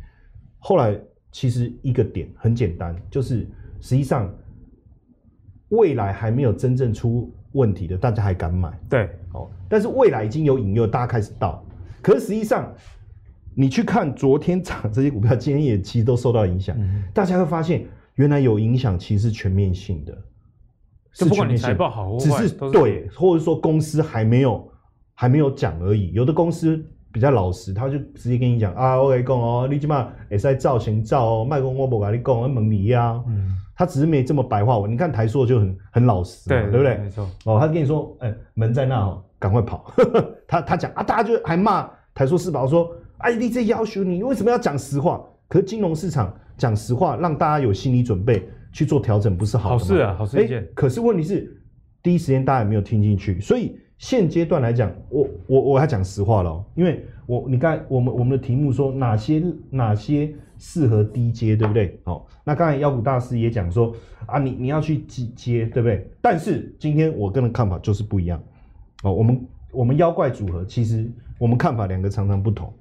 [0.58, 0.98] 后来
[1.30, 3.46] 其实一个点很简单，就是
[3.82, 4.34] 实际上
[5.68, 11.62] 未来还没有真正出问题的，大家还敢买，对，哦，但是未来已经有引诱，大家开始到，
[12.00, 12.74] 可是实际上。
[13.54, 16.76] 你去看昨天涨这些股票，今天也其实都受到影响。
[16.78, 17.84] 嗯、大家会发现，
[18.14, 20.16] 原来有影响，其实是全面性的。
[21.12, 24.66] 是不管你财报好只是对，或者说公司还没有
[25.12, 26.10] 还没有讲而已。
[26.12, 33.22] 有的公司比较老实，他就直接跟你讲啊，我跟你讲哦，你起码也是在造型造哦，卖公我不跟你讲，我问你呀。
[33.26, 34.90] 嗯，他只是没这么白话文。
[34.90, 36.96] 你看台塑就很很老实，对对不对？
[36.96, 37.28] 没错。
[37.44, 39.92] 哦，他跟你说，哎、欸，门在那哦，赶快跑。
[40.48, 42.90] 他他讲啊，大家就还骂台塑四宝说。
[43.22, 45.22] IDC 要求你为什么要讲实话？
[45.48, 49.70] 可是金融市场讲实话，让大家有心理准备，去做调整，不是好？
[49.70, 50.66] 好事啊，好事一件。
[50.74, 51.56] 可是问题是，
[52.02, 62.00] 第一时间大家也没有听进去，所以现阶段来讲，我我我要讲实话了，因为我你刚才我们我们的题目说哪些哪些适合低阶，对不对？
[62.04, 63.94] 哦，那刚才妖股大师也讲说
[64.26, 66.10] 啊，你你要去低接，对不对？
[66.20, 68.42] 但是今天我跟的看法就是不一样
[69.04, 71.08] 哦，我们我们妖怪组合其实
[71.38, 72.72] 我们看法两个常常不同，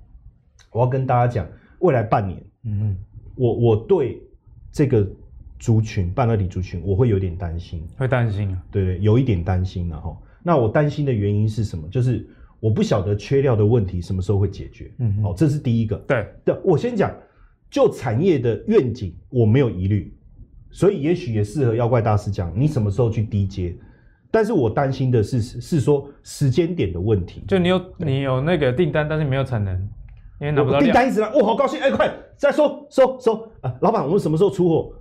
[0.71, 1.47] 我要跟大家讲，
[1.79, 2.97] 未来半年，嗯哼，
[3.35, 4.21] 我我对
[4.71, 5.07] 这个。
[5.61, 11.87] 族群半导体族群，我会有点担心，会担心啊，对对，有一点担心然后，那我担心的原因是什么？
[11.89, 12.27] 就是
[12.59, 14.91] 我不晓得缺料的问题什么时候会解决。
[14.97, 15.97] 嗯哼，哦，这是第一个。
[16.07, 17.15] 对对，我先讲，
[17.69, 20.11] 就产业的愿景，我没有疑虑，
[20.71, 23.75] 所以也许也适合妖怪大师讲，你什么时候去低阶？
[24.31, 27.43] 但是我担心的是，是说时间点的问题。
[27.47, 29.89] 就你有你有那个订单，但是没有产能，
[30.41, 33.71] 因为拿不到订单一直来，我好高兴，哎，快再收收收啊！
[33.81, 34.91] 老板，我们什么时候出货？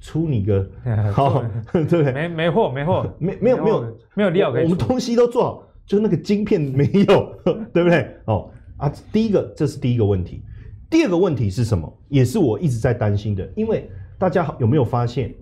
[0.00, 0.66] 出你个
[1.12, 2.12] 好， 对不对？
[2.12, 4.64] 没没货，没货， 没没有没有没有料可以。
[4.64, 7.30] 我们东西都做好，就那个晶片没有，
[7.74, 8.08] 对不对？
[8.24, 10.42] 哦啊，第一个这是第一个问题。
[10.88, 11.92] 第二个问题是什么？
[12.08, 15.34] 也是我一直在担心的，因为大家有没有发现？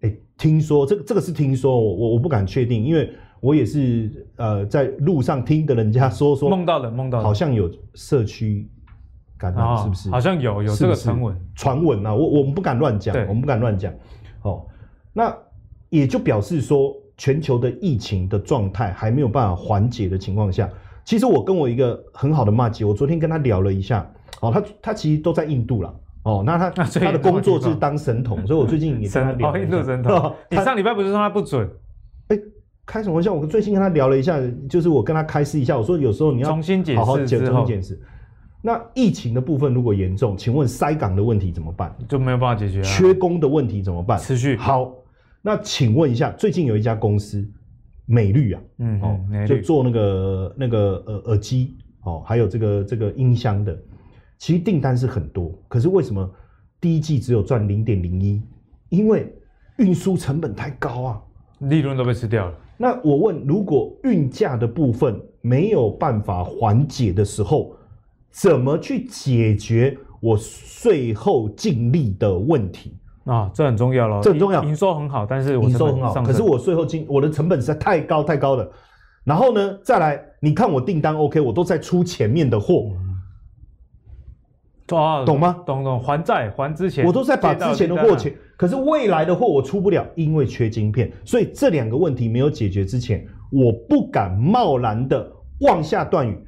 [0.00, 8.68] 哎，听说这个这个是听说，我我不敢确定，因为我也是呃在路上听的人家说说梦到了梦到了，好像有社区。
[9.38, 10.10] 感染是不是？
[10.10, 13.92] 好像有有这个传闻，传闻啊，我我们不敢乱讲，我们不敢乱讲。
[14.42, 14.66] 哦，
[15.12, 15.34] 那
[15.88, 20.68] 也就表示说，全球的疫情的状态还没有办法缓解的情况下，
[21.04, 24.08] 其实我跟我一个很好的麻吉，我昨天跟他聊了一下，
[24.40, 29.56] 哦，他他其实都在印度了，哦，那他他的工作是当神童，所以我最近也跟他聊。
[29.56, 31.68] 印度神童，你上礼拜不是说他不准？
[32.28, 32.38] 哎，
[32.84, 33.32] 开什么玩笑？
[33.32, 38.00] 我最近跟他聊了一下，就是我跟他开示一下，我说有时候你要重新解释，好好检重新检视。
[38.60, 41.94] 那疫情的部分如果严重，请问塞港的问题怎么办？
[42.08, 42.82] 就没有办法解决啊。
[42.82, 44.18] 缺工的问题怎么办？
[44.18, 44.56] 持续。
[44.56, 44.92] 好，
[45.40, 47.48] 那请问一下，最近有一家公司
[48.04, 53.78] 美律啊，嗯，哦，就做那个那个呃耳机，哦，还有这个这个音箱的，
[54.38, 56.28] 其实订单是很多，可是为什么
[56.80, 58.42] 第一季只有赚零点零一？
[58.88, 59.32] 因为
[59.76, 61.22] 运输成本太高啊，
[61.60, 62.54] 利润都被吃掉了。
[62.76, 67.76] 那我问，如果运价的部分没有办法缓解的时候，
[68.40, 73.50] 怎么去解决我税后净利的问题啊？
[73.52, 74.62] 这很重要咯，这很重要。
[74.64, 78.70] 营收很好，但是我营收很好，可是我税后净我的成本实在太高太高了。
[79.24, 82.92] 然后呢，再来，你看我订单 OK，我都在出前面的货，
[84.96, 85.56] 啊，懂吗？
[85.66, 91.12] 懂懂，还债还之前，我都在把之前的货钱，可是未来的货我出不了，因为缺晶片。
[91.24, 96.38] 所以这两个问题没有解决之前，我不敢贸然的妄下断语。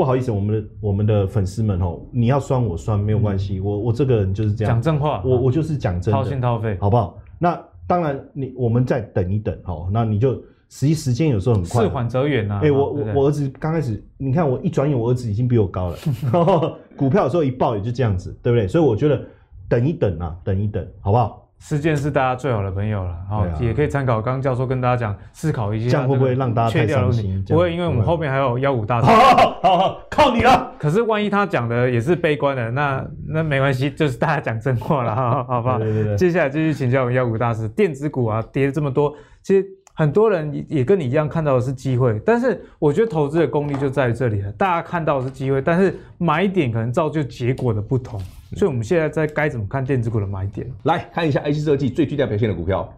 [0.00, 7.18] 不好意思，我们的我们的粉丝们哦，你要酸我酸没有关系，嗯、我我这个人就是这样讲真话，我我就是讲真的，掏心掏肺，好不好？
[7.38, 10.32] 那当然你，你我们再等一等哦，那你就
[10.70, 12.60] 实际时间有时候很快，事缓则圆呐。
[12.62, 18.66] 哎、欸，我我我儿子刚开始，你看我一转眼，我儿子已经比我高了， 股票有时候一爆也就这样子，对不对？
[18.66, 19.20] 所以我觉得
[19.68, 21.39] 等一等啊，等一等，好不好？
[21.60, 27.44] 时间是大家最好的朋友了，好，啊、也可以参考刚刚教授跟大家讲，思考一下，这样会不会让大家太伤心？
[27.46, 30.72] 不会，因为我们后面还有妖股大 师，好好好好，靠你了。
[30.78, 35.78] 可是万一他讲的也是悲观的，那那没关系，就是大家讲真话了，好好不好？
[35.78, 36.16] 对对对。
[36.16, 39.66] 接下来继续请教我们妖股大师，电子股啊跌了这么多，其实。
[39.92, 44.50] 很多人也跟你一样看到的是机会，但是我觉得投资的功力就在于这里了。
[44.52, 48.18] 大家看到的是机会，但是买点可能造就结果的不同。
[48.56, 50.70] 所以我们现在在该怎么看电子股的买点？
[50.82, 52.92] 来看一下 IC 设计最具代表性的股票，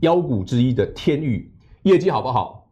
[0.00, 2.68] 妖股之一的天宇，业绩好不好？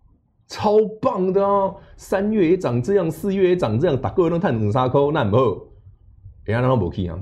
[0.49, 1.77] 超棒的哦！
[1.97, 5.43] 三月也涨这样，四月也涨这样，打个人探五沙扣，那不好，
[6.45, 7.19] 人家那不起啊？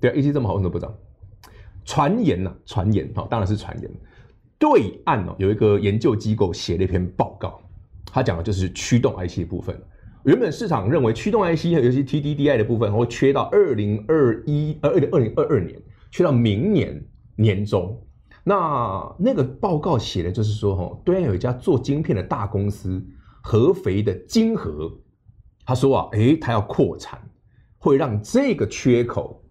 [0.00, 0.94] 对啊，业绩这么好，为什么不涨？
[1.84, 3.90] 传言呐、啊，传言哈，当然是传言。
[4.58, 7.60] 对岸哦，有一个研究机构写了一篇报告，
[8.06, 9.76] 他讲的就是驱动 IC 的部分。
[10.24, 15.78] 原本市场认为驱动 IC，尤其 TDDI 的部分会缺到二零二一呃二零二零二二年，
[16.10, 17.04] 缺到明年
[17.36, 18.00] 年中。
[18.42, 23.04] 那那个报告写的就是说，哈，对岸有一家做晶片的大公司
[23.42, 24.90] 合肥的晶和，
[25.66, 27.20] 他说啊，诶，他要扩产，
[27.76, 29.42] 会让这个缺口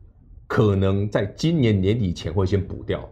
[0.47, 3.07] 可能在今年年底前会先补掉。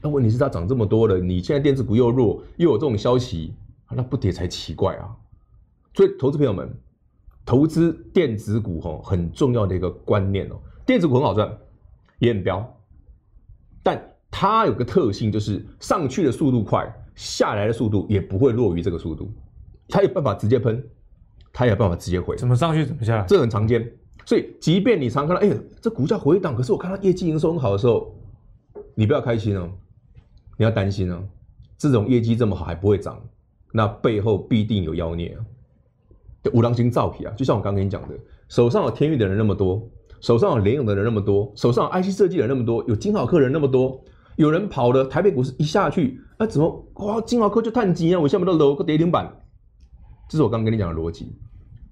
[0.00, 3.54] 那问题是它涨这么多了，你现在电子股又弱，又有这种消息，
[3.90, 5.10] 那不跌才奇怪啊！
[5.96, 6.72] 所以，投资朋友们，
[7.44, 11.50] 投资电子股哦很重要的一个观念哦，电子股很好赚，
[12.18, 12.80] 也很飙，
[13.82, 19.32] 但它有个特性，就是上去的速度快，下来的速度也不会弱于这个速度，
[19.88, 20.86] 它有办法直接喷，
[21.52, 23.90] 它也有办法直接回，怎么上去怎么下来，这很常见。
[24.26, 28.14] 所以，即便你常看到，哎，这股价回档，可是我看到业绩营收很好的时候。
[28.98, 29.70] 你不要开心哦，
[30.56, 31.22] 你要担心哦。
[31.76, 33.22] 这种业绩这么好还不会涨，
[33.70, 35.44] 那背后必定有妖孽啊！
[36.52, 38.14] 五郎星造皮啊，就像我刚刚跟你讲的，
[38.48, 39.88] 手上有天域的人那么多，
[40.20, 44.02] 手上有联咏的人那么多，手上有 IC 设计的人那么多，有金豪科人那么多，
[44.36, 47.20] 有人跑了台北股市一下去，那、啊、怎么哇？
[47.20, 48.20] 金豪客就探底啊！
[48.20, 49.30] 我下面都楼个跌停板，
[50.28, 51.36] 这是我刚刚跟你讲的逻辑。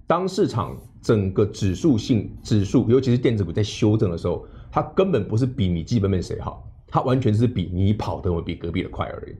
[0.06, 9.34] 当市场整个指数性指数，尤其是电子股在修正的时候，它根本不是比你基本面谁好，它完全是比你跑得会比隔壁的快而已。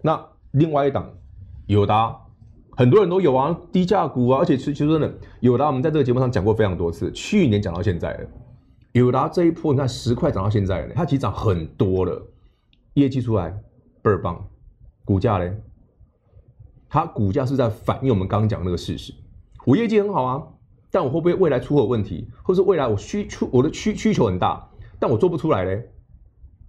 [0.00, 1.10] 那另外一档
[1.66, 2.16] 友达，
[2.78, 8.28] 很多人都有啊，低价股啊，而且其实真的友达，我们在这个节目上讲过非常多次，去年讲到现在了，
[8.92, 12.24] 友达这一波你看十块涨到现在了，它其实涨很多了，
[12.94, 13.50] 业绩出来
[14.00, 14.48] 倍儿棒，
[15.04, 15.60] 股价嘞，
[16.88, 19.12] 它股价是在反映我们刚刚讲那个事实。
[19.66, 20.46] 我业绩很好啊，
[20.92, 25.90] 但我会不会未来出货问题，或是未来我需出我的需需求很大，但我做不出来嘞？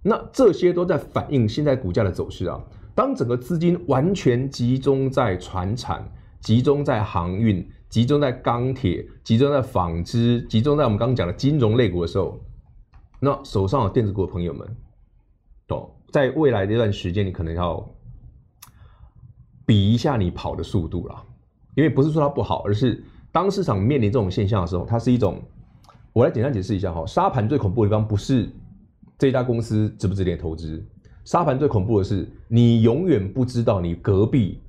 [0.02, 2.60] 那这些都在反映现在股价的走势啊。
[3.00, 6.06] 当整个资金完全集中在传产、
[6.42, 12.38] 集中在航运、集中在钢铁、集中在纺织、集中在我们刚刚讲的金融类股的时候，
[13.18, 14.68] 那手上有电子股的朋友们，
[15.66, 15.90] 懂？
[16.12, 17.90] 在未来这段时间，你可能要
[19.64, 21.24] 比一下你跑的速度了。
[21.76, 25.42] 因为不是说它不好，而是当市场面临这种现象的时候，它是一种。
[26.12, 28.50] 我来简单解释一下哈，沙盘最恐怖的地方不是
[29.16, 30.86] 这家公司值不值得投资，
[31.24, 34.60] 沙盘最恐怖的是你永远不知道你隔壁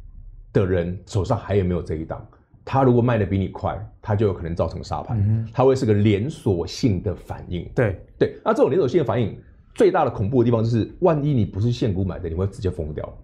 [0.53, 2.25] 的人手上还有没有这一档，
[2.65, 7.67] 他如果卖的比你快，他就有可能造成沙盘，它会是个连锁性的反应。
[7.73, 9.35] 对对，那这种连锁性的反应
[9.73, 13.17] 最大的恐怖的地方就是，万一你不是现股买的，你会直接疯掉。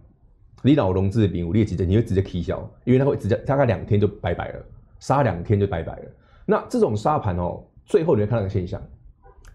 [0.63, 4.65] 你老融资的饼，我列几只，你会直接 K 消，因为它会直接大概两天就拜拜了，
[4.99, 6.05] 杀两天就拜拜了。
[6.45, 8.81] 那这种沙盘哦，最后你会看到一个现象，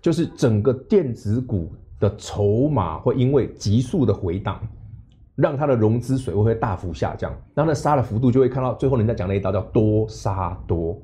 [0.01, 4.61] 就是整个电子股的筹码会因为急速的回档，
[5.37, 11.01] 让它的融资水位会大幅下降，然后那杀的幅度就会看到最后人家讲那一刀叫多杀多。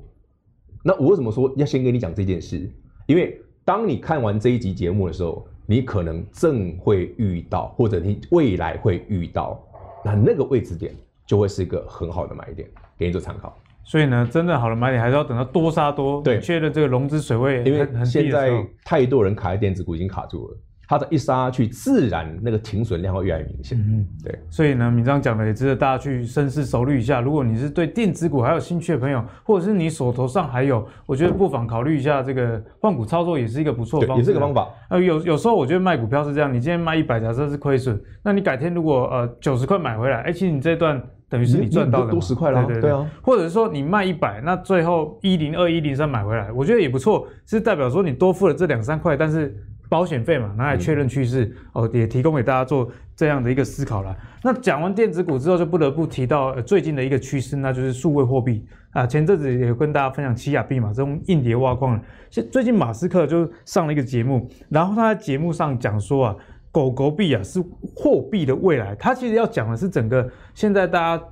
[0.82, 2.68] 那我为什么说要先跟你讲这件事？
[3.06, 9.64] 因为当你看完这一集节目的时候，你可能正会遇到，或者你未来会遇到。
[10.04, 10.92] 那那个位置点
[11.24, 13.56] 就会是一个很好的买点，给你做参考。
[13.84, 20.56] 所以呢，真正好的买点还是要等到多杀多，对，确认这个融资水位，因为现在太多人卡在电子股已经卡住了。
[20.88, 23.79] 它的一杀下去，自然那个停损量会越来越明显。
[23.79, 24.38] 嗯，对。
[24.48, 27.20] 所以呢，明章讲的也值得大家去深思熟虑一下。
[27.20, 34.18] 如果你是对电子股还有兴趣的朋友，或者是你手头上还有，我觉得不妨考虑一下这个换股操作，也是一个不错的方法。
[34.18, 34.66] 也是个方法。
[34.88, 40.98] 呃，有有时候我觉得卖股票是这样，你今天卖一百，假设是亏损，那你改天如果呃九十块买回来，哎、欸，其实你这段
[41.29, 42.64] 等于是你赚到的多十块了。
[42.64, 43.07] 对对对，对啊。
[43.20, 49.55] 或者是说你卖一百，那最后一零二一零三买回来，我觉得也不错，是代表说你多付了这两三块，但是。
[49.88, 54.14] 保险费嘛，拿来确认趋势、嗯、哦，也提供给大家做这样的一个思考啦。
[54.42, 59.07] 那讲完电子股之后，就不得不提到、呃、最近的一个趋势，那就是数位货币啊。
[59.07, 62.01] 前阵子也跟大家分享奇亚币嘛，这种硬碟挖矿。
[62.31, 66.37] 现最近马斯克就上了一个节目，然后他在节目上讲说啊，
[66.70, 67.59] 狗狗币啊是
[67.96, 68.94] 货币的未来。
[68.96, 71.24] 他其实要讲的是整个现在大家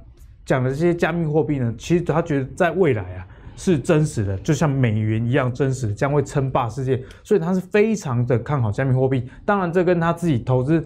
[0.45, 3.27] 讲的这些加密货币呢，其实他觉得在未来啊。
[3.57, 9.29] 是真实的，就像美元一样真实，将会称霸世界，所以他是非常的看好加密货币。
[9.45, 10.79] 当然，这跟他自己投资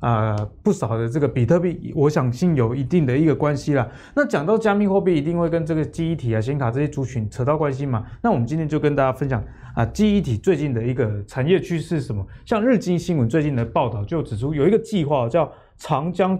[0.00, 3.88] 啊、呃、不少的这个比特币，我相信有一定的一个关系啦。
[4.14, 8.04] 那讲到加密货币，一定会跟这个记忆体啊、显卡这些族群扯到关系嘛？
[8.20, 9.42] 那我们今天就跟大家分享
[9.76, 12.26] 啊，记忆体最近的一个产业趋势是什么？
[12.44, 16.36] 像日经新闻最近的报道就指出，有一个计划叫长江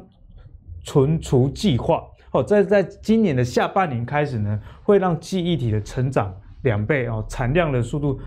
[0.82, 2.02] 存储计划。
[2.36, 8.18] 哦，在在今年的下半年开始呢，会让记忆体的成长两倍哦，产量的速度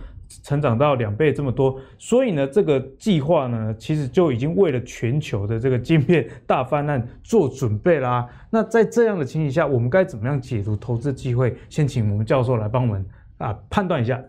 [0.43, 8.27] 成长到两倍这么多，所以呢，这个计划呢，其实就已经为了全球的这个晶片大泛滥做准备啦。
[8.51, 11.57] 那在这样的情形下，我们该怎么样解读投资机会？
[11.67, 13.03] 先请我们教授来帮我们
[13.39, 14.21] 啊判断一下。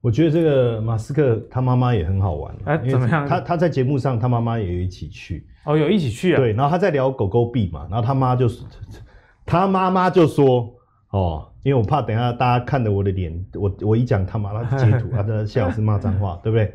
[0.00, 3.26] 我觉得这个马斯克他妈妈也很好玩，哎，怎么样？
[3.26, 6.36] 他他在节目上，他妈妈也有一起去哦，有一起去啊。
[6.36, 8.64] 对，然后他在聊狗狗币嘛，然后他妈就是。
[9.46, 10.68] 他妈妈就说
[11.10, 16.74] ：“哦，因为我怕等一下大家看着我的脸，我我一讲他妈，他截图， 他在谢老师骂脏话，对不对？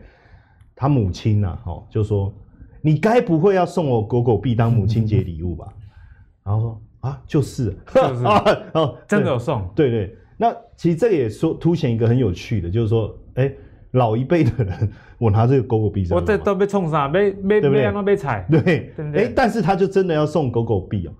[0.74, 2.34] 他母亲呐、啊，哦，就说
[2.82, 5.68] 你该不会要送我狗狗币当母亲节礼物吧？
[6.44, 8.26] 然后说啊，就是，就是
[8.74, 10.18] 哦，真的有送，对对，对。
[10.38, 13.58] 那其实这也说凸显一个很有趣的，就是说，哎、欸，
[13.92, 17.08] 老一辈的人，我拿这个狗狗币，我这都被冲啥？
[17.08, 21.12] 被被被被踩，对，哎、欸，但是他就真的要送狗狗币哦。”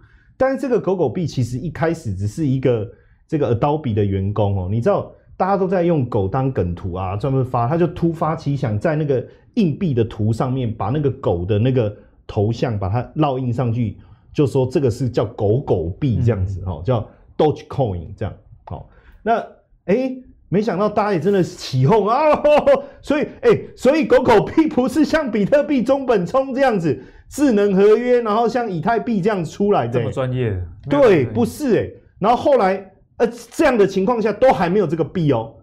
[0.42, 2.92] 但是这个狗狗币其实一开始只是一个
[3.28, 9.24] 这个 Adobe 的员工哦，你知道大家都在用狗当梗图啊，专门发，他就突发奇想，在那个
[9.54, 14.00] 硬币的图上面把那个狗的那个头像把它烙印上去，
[14.34, 18.34] 就说这个是叫狗狗币这样子哈，嗯、叫 Dogecoin 这样。
[18.64, 18.90] 好，
[19.22, 19.38] 那
[19.86, 22.18] 哎、欸，没想到大家也真的起哄啊，
[23.04, 27.00] 所以哎、欸，所以狗狗币不是像比特币、中本聪这样子
[27.32, 30.56] 智能合约，然后像以太币这样出来的、欸，这么专业？
[30.88, 32.88] 对，不是哎、欸，然后后来。
[33.18, 35.54] 呃，这样的情况下都还没有这个币哦，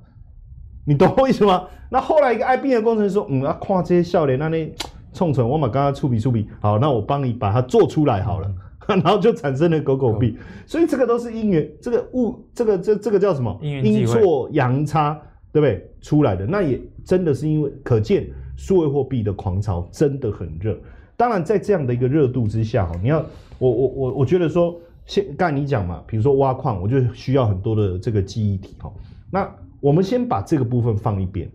[0.86, 1.66] 你懂我意思吗？
[1.90, 4.72] 那后来一个 IBM 的工程师说，嗯，啊，跨这些笑脸，那你
[5.12, 8.48] 冲冲，我嘛刚刚触笔触笔，好，那我帮你把它做出来好了，
[8.86, 10.38] 然后就产生了狗狗币。
[10.66, 13.58] 所以这个都是因缘，这个物，这个这这个叫什么？
[13.60, 15.84] 阴错阳差，对不对？
[16.00, 18.24] 出来的那也真的是因为可见
[18.56, 20.78] 数位货币的狂潮真的很热。
[21.18, 23.18] 当然，在这样的一个热度之下，你要
[23.58, 24.74] 我我我我觉得说。
[25.08, 28.92] 先刚才你讲嘛，比如说挖矿，我就需要很多的这个记忆体哈。
[29.30, 29.50] 那
[29.80, 31.50] 我们先把这个部分放一边，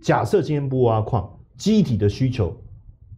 [0.00, 2.56] 假设今天不挖矿，记忆体的需求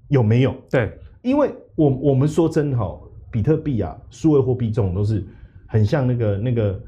[0.08, 0.54] 有没有？
[0.70, 0.90] 对，
[1.20, 5.22] 因为我我们说真好，比特币啊，数位货币这种都是
[5.66, 6.82] 很像那个那个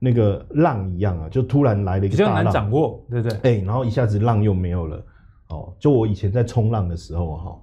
[0.00, 3.38] 那个浪一样啊，就突然来了一个大浪，比较难掌握，对不对？
[3.44, 5.04] 哎，然后一下子浪又没有了，
[5.50, 7.56] 哦，就我以前在冲浪的时候哈。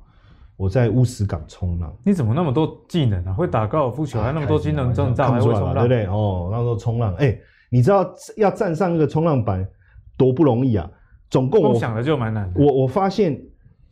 [0.57, 3.31] 我在乌石港冲浪，你怎么那么多技能啊？
[3.31, 6.05] 会打高尔夫球，还那么多技能证照，还会冲浪，对不对？
[6.07, 9.63] 哦，那时候冲浪，哎、欸，你知道要站上那个冲浪板
[10.17, 10.89] 多不容易啊！
[11.29, 12.59] 总共我想的就蛮难的。
[12.59, 13.39] 我我发现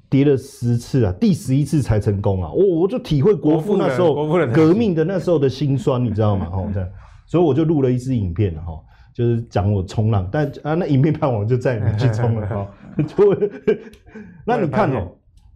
[0.10, 2.52] 跌了十次啊，第十一次才成功啊！
[2.52, 6.50] 我我就体会国父那时候革命的那时候的辛酸，你知道吗？
[6.52, 6.90] 哦，这样，
[7.28, 8.74] 所以我就录了一支影片哈，
[9.14, 12.68] 就是讲我冲浪，但啊，那影片拍完我就再也没去冲了哈。
[13.06, 13.38] 就
[14.48, 15.12] 那你看哦，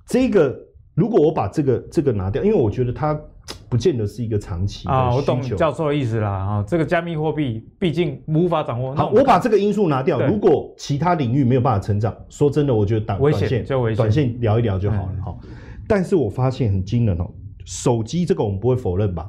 [0.06, 0.69] 这个。
[1.00, 3.18] 如果我把这个这个拿掉，因为我觉得它
[3.70, 8.94] 不见得是一个长期的啊，我懂教授的意思啦啊，这个加密货币毕竟无法掌握。
[8.94, 15.38] 好，我把这个因素拿掉，如果其他领域没有办法成长，说真的，我觉得短短线短线聊一聊就好了哈。
[15.44, 15.50] 嗯、
[15.88, 17.28] 但是我发现很惊人哦，
[17.64, 19.28] 手机这个我们不会否认吧？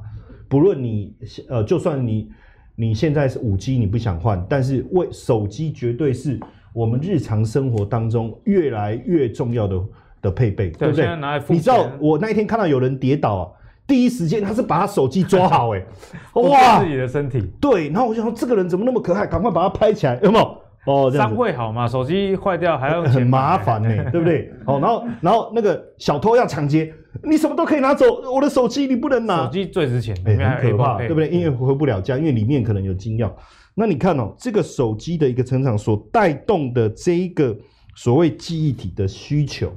[0.49, 1.15] 不论你
[1.49, 2.29] 呃，就算你
[2.75, 6.39] 你现在是五 G 你不想换，但是为手机绝对是
[6.75, 9.81] 我们日常生活当中越来越重要的。
[10.23, 11.43] 的配备，对，对不对？
[11.49, 13.49] 你知道我那一天看到有人跌倒啊，
[13.87, 15.83] 第一时间他是把他手机抓好，哎，
[16.35, 20.57] 哇，自己的身体，对，然后我就说这个人怎么那么可爱，赶快把他拍起来，有没有？
[20.87, 21.87] 哦，伤会好嘛？
[21.87, 24.51] 手机坏掉还要很麻烦呢， 对不对？
[24.65, 26.91] 哦，然后然后那个小偷要抢劫，
[27.23, 31.29] 你什么都可以拿走，我的手机你不能拿，手机最值钱，哎，很可怕，对不对？
[31.29, 33.31] 因为回不了家，因为里面可能有金钥。
[33.75, 37.55] 那你看哦，这个手机的一个成长所带动的这一个
[37.95, 39.71] 所谓记忆体的需求。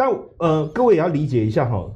[0.00, 1.86] 但呃，各位也要理解一下哈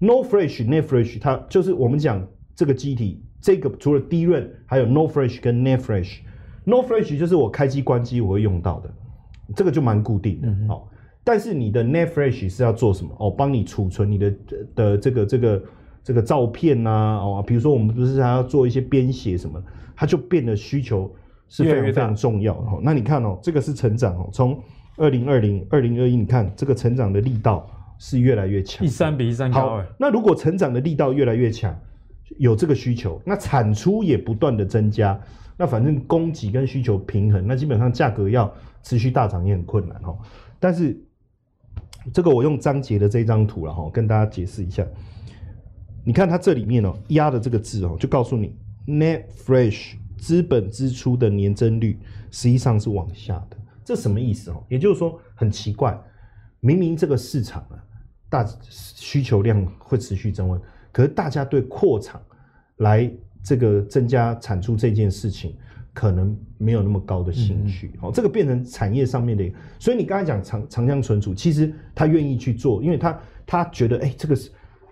[0.00, 2.26] ，NOR Flash、NAND Flash，它就是我们讲
[2.56, 6.20] 这个机体，这个除了 DRAM，还有 NOR Flash 跟 NAND Flash。
[6.64, 8.90] NOR Flash 就是我开机关机我会用到的，
[9.54, 10.48] 这个就蛮固定的。
[10.48, 10.88] 嗯、哦，
[11.22, 13.14] 但是你的 NAND Flash 是要做什么？
[13.18, 14.34] 哦，帮你储存你的
[14.74, 15.62] 的这个这个
[16.02, 19.62] 这个照片呐、啊，哦，比如说我们不是还要做一些编写什么，
[19.94, 21.14] 它就变得需求
[21.50, 22.54] 是非常非常重要。
[22.54, 24.58] 哦，那你看哦，这个是成长哦，从
[24.96, 27.68] 二零二零、二零二一，你看这个成长的力道
[27.98, 29.82] 是越来越强，一三比一三高。
[29.98, 31.76] 那如果成长的力道越来越强，
[32.38, 35.20] 有这个需求，那产出也不断的增加，
[35.56, 40.18] 那反正供给跟需求平衡，那基本上价格要持续大涨也很困难哦。
[40.58, 40.96] 但是
[42.12, 44.86] 这个我用张杰的这张图了哈，跟大家解释一下。
[46.04, 48.54] 你看它这里面哦压的这个字哦，就告诉你
[48.86, 51.98] ，Net Fresh 资本支出的年增率
[52.30, 53.56] 实际上是往下的。
[53.84, 54.64] 这什么意思哦？
[54.68, 55.96] 也就是说，很奇怪，
[56.60, 57.76] 明明这个市场啊，
[58.30, 60.60] 大需求量会持续增温，
[60.90, 62.20] 可是大家对扩厂
[62.78, 63.12] 来
[63.42, 65.54] 这个增加产出这件事情，
[65.92, 67.92] 可能没有那么高的兴趣。
[68.00, 74.34] 哦、这个变成产业上面的，所以你刚才讲长长江存储，其实他愿意去做，因为他他觉得，哎，这个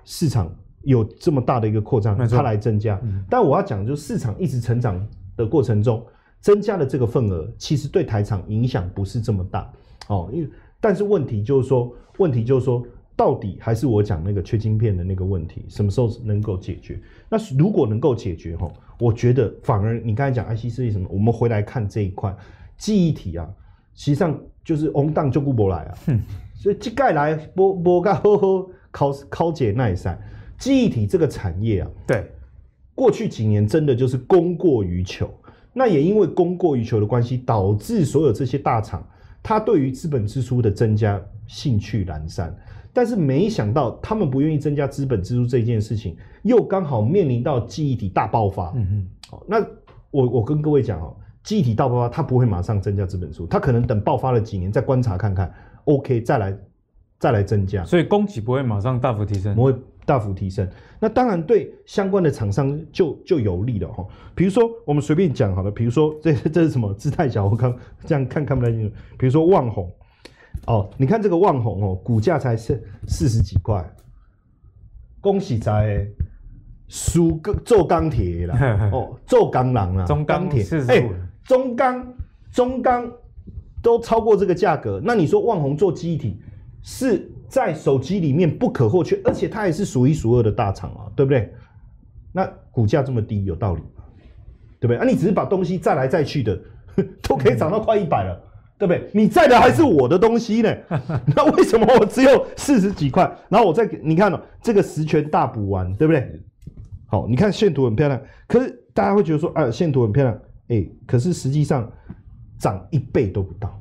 [0.04, 3.00] 市场有这么大的一个扩张，他错来增加。
[3.02, 6.04] 嗯、但我要讲，就是市场一直成长的过程中。
[6.42, 9.72] 增加的这个份额，其实对台厂影响不是这么大
[10.08, 10.28] 哦。
[10.30, 12.84] 因为但是问题就是说，问题就是说，
[13.14, 17.00] 到底还是我讲那个缺晶片的那个问题，什么时候能够解决？
[17.28, 18.68] 那如果能够解决哈，
[18.98, 22.36] 我觉得反而你刚才讲 IC 设计什么，我们回来看这一块
[22.76, 23.48] 记忆体啊，
[23.94, 25.94] 实际上就是翁当就顾不来啊。
[26.08, 26.20] 哼
[26.56, 30.20] 所以这盖来波波盖呵呵考考解耐赛，
[30.58, 32.28] 记忆体这个产业啊，对，
[32.96, 35.32] 过去几年真的就是供过于求。
[35.72, 39.06] 那也因为供过于求的关系，导致所有这些大厂，
[39.42, 42.54] 它对于资本支出的增加兴趣阑珊。
[42.94, 48.70] 但是没想到，他们不愿意增加资本支出这件事情，又刚好面临到记忆体大爆发。
[48.76, 49.58] 嗯哼，好，那
[50.10, 55.50] 我我跟各位讲哦，记忆体大爆发，它不会马上增加资本数，它可能等爆发了几年再观察看看
[55.84, 56.58] ，OK 再来
[57.18, 57.82] 再来增加。
[57.82, 60.68] 所以供给不会马上大幅提升，不会大幅提升。
[61.00, 64.06] 那当然对相关的厂商就就有利了哈。
[64.34, 66.92] 比如说我们随便讲好了，比如说这这是什么？
[66.94, 67.76] 姿态小，我刚
[68.06, 68.94] 这样看看不太清楚。
[69.18, 69.90] 比如说旺宏，
[70.66, 73.84] 哦，你看这个旺宏哦，股价才是四十几块，
[75.20, 76.06] 恭喜在。
[76.94, 78.54] 输个做钢铁啦，
[78.92, 81.08] 哦，做钢狼啦，中钢铁，哎，
[81.42, 82.14] 中钢
[82.52, 83.10] 中钢
[83.80, 86.38] 都超过这个价格，那你说万宏做记忆体
[86.82, 91.52] 是在手机里面不可或缺，而且它也是数一数二的大厂啊，对不对？
[92.32, 94.02] 那股价这么低有道理吗？
[94.80, 94.96] 对不对？
[94.96, 96.58] 啊，你只是把东西载来载去的，
[97.22, 98.42] 都可以涨到快一百了，
[98.78, 99.10] 对不对？
[99.12, 100.74] 你在的还是我的东西呢，
[101.36, 103.30] 那为什么我只有四十几块？
[103.50, 106.40] 然后我再给你看哦，这个十全大补丸，对不对？
[107.04, 110.34] 好，你看线图很漂亮，可是大家会觉得说，啊，线图很漂亮，
[110.68, 111.86] 哎、欸，可是实际上
[112.58, 113.78] 涨一倍都不到，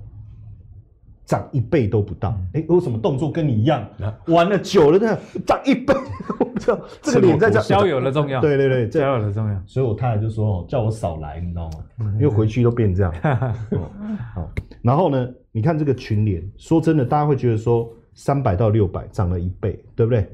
[1.25, 3.87] 涨一倍都不到，哎、欸，为什么动作跟你一样？
[4.27, 5.93] 玩了久了呢，涨一倍，
[6.39, 12.13] 我操，这个脸在这，交友的重要，对对对，交友的重要，所以我太太就说，哦，叫我少来，你知道吗？
[12.15, 13.13] 因为回去都变这样。
[14.33, 14.51] 好，
[14.81, 20.29] 然后呢，你看这个群联，说真的，大家会觉得说，三百到六百涨了一倍，对不对？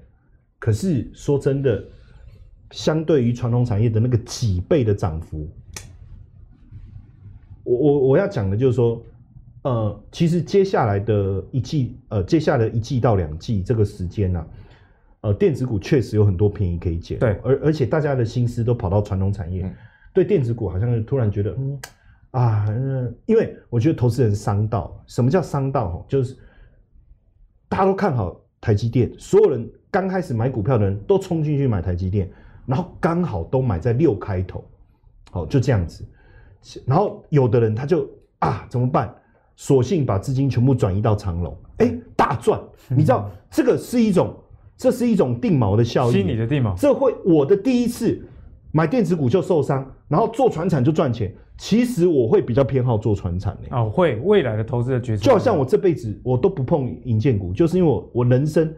[0.60, 1.84] 可是说真的。
[2.72, 5.50] 相对于传统产业的那个几倍的涨幅，
[7.64, 9.02] 我我我要讲的就是说，
[9.64, 14.48] 呃，其实接下来的一季，呃，接下来一季到两季这个时间呢、啊，
[15.22, 17.20] 呃，电子股确实有很多便宜可以捡。
[17.20, 19.76] 对，而而且大家的心思都跑到传统产业，嗯、
[20.14, 21.80] 对电子股好像突然觉得，嗯
[22.32, 22.66] 啊，
[23.26, 26.06] 因为我觉得投资人伤到，什么叫伤到？
[26.08, 26.38] 就是
[27.68, 32.30] 大家都看好台积电，所有人刚开始买股票的人都冲进去买台积电。
[32.66, 34.62] 然后刚好都买在六开头，
[35.32, 36.06] 好，就这样子。
[36.86, 39.16] 然后有的人他就啊怎么办？
[39.58, 42.58] 索性把资金全部转移到长隆，哎，大赚！
[42.88, 44.34] 你知道这个是一种，
[44.78, 46.74] 这是一种定锚的效应，心理的定锚。
[46.80, 48.26] 这会我的第一次
[48.72, 51.36] 买电子股就受伤，然后做船产就赚钱。
[51.58, 53.76] 其实我会比较偏好做船产的。
[53.76, 58.74] 哦，会未来的投资的决策，就好像我这辈子我都不碰银建股，就是因为我我人生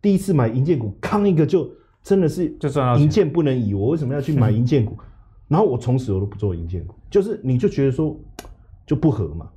[0.00, 1.70] 第一次买银建股，扛一个就。
[2.04, 4.98] 真的是就赚到银建不能移，我为什么要去买银建股？
[5.46, 8.18] 然后我从此我都不做银建股，就是你就觉得说
[8.84, 9.48] 就不合嘛。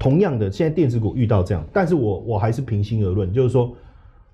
[0.00, 3.76] 同样的，现在电子股遇到这样，但是我我还是平心而论，就是说，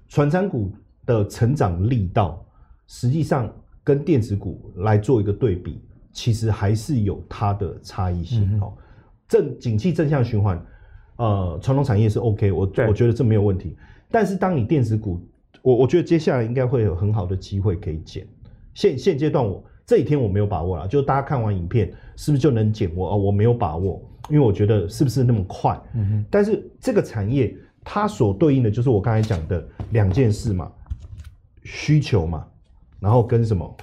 [0.08, 0.70] 传产股
[1.04, 2.40] 的成长力道，
[2.86, 3.52] 实际上
[3.82, 5.80] 跟电子股来做一个对比，
[6.12, 8.72] 其实还是有它的差异性哦。
[9.26, 10.64] 正景气正向循环，
[11.16, 13.76] 呃，传统产业是 OK，我我觉得这没有问题。
[14.08, 15.20] 但是当你电子股
[15.62, 18.24] 我我觉得接下来应该会有很好的机会可以捡。
[18.72, 23.10] 现现阶段我这几天我没有把握了，就大家看完影片是不是就能捡我？
[23.10, 25.80] 哦，我没有把握，因为我觉得是不是那么快？
[25.94, 26.24] 嗯哼。
[26.30, 30.70] 但是这个产业它所对应的就是我刚才讲的两件事嘛，
[31.64, 32.46] 需求嘛，
[33.00, 33.76] 然后跟什么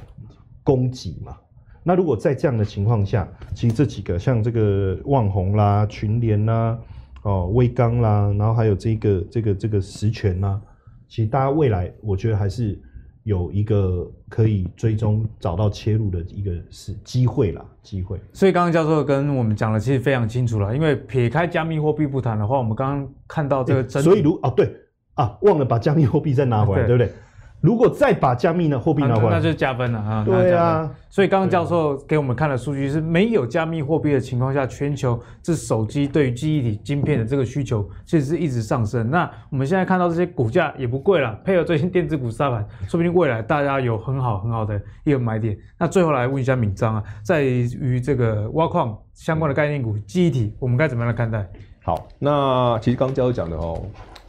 [0.64, 1.38] 供给嘛。
[1.84, 6.80] 那如果在这样的情况下，其实这几个像这个旺宏啦、群联啦、
[7.24, 10.62] 哦威刚啦，然后还有这个这个这个十銓啦。
[11.10, 12.82] 其实大家未来，我觉得还是
[13.24, 18.20] 有一个可以追踪、找到切入的一个是机会啦，机会。
[18.34, 24.74] 所以刚刚教授跟我们讲的其实非常清楚了，因为撇开加密货币不谈的话，我们刚刚看到这个真，所以如哦对
[25.14, 27.20] 啊，忘了把加密货币再拿回来，对，对不对？
[27.64, 30.22] 如果再把加密的货币拿回来，那就加分了啊！
[30.26, 39.10] 对啊，所以刚刚教授给我们看的数据是，没有加密货币的情况下，全球这手机对于记忆体晶片的这个需求其实是一直上升。
[39.10, 45.58] 那我们现在看到这些股价也不贵了，配合最近电子股杀盘，说不定未来大家有很好很好的一个买点。
[45.80, 51.48] 那最后来问一下敏章啊，在于这个挖矿相关的概念股记忆体，我们该怎么样来看待？
[51.82, 53.82] 好，那其实刚教授讲的哦。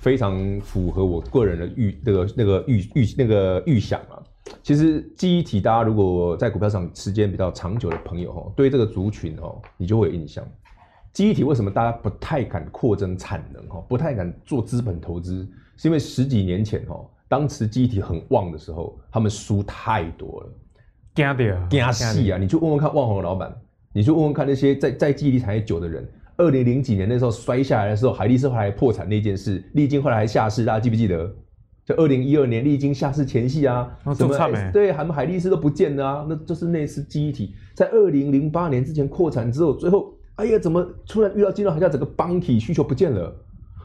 [0.04, 4.22] 非常符合我个人的预那个那个预预那个预想啊。
[4.62, 10.46] 其实记忆体，大家如果在股票上时间比较长久的朋友哈，对这个族群哦，你就会有印象。
[11.14, 15.48] 记忆体为什么大家不太敢扩增产能哈，不太敢做资本投资？
[15.78, 20.52] 是因为十几年前哈，当时记忆体很旺的时候，他们输太多了，
[21.14, 22.36] 惊掉惊死啊！
[22.36, 23.50] 你去问问看旺宏的老板，
[23.94, 26.06] 你去问问看那些在在记忆体产业久的人。
[26.36, 31.32] 二零零几年那时候摔下来的时候，海力士后来破产那件事，力晶后来还下市，大家记不记得？
[31.84, 34.70] 就二零一二年力晶下市前夕啊，什么、欸？
[34.72, 43.30] 对，海海力士都不见了啊，那就是那次记忆体在二零零八年之前扩产之后，最后哎呀，怎么突然遇到金融海啸，整个邦体需求不见了？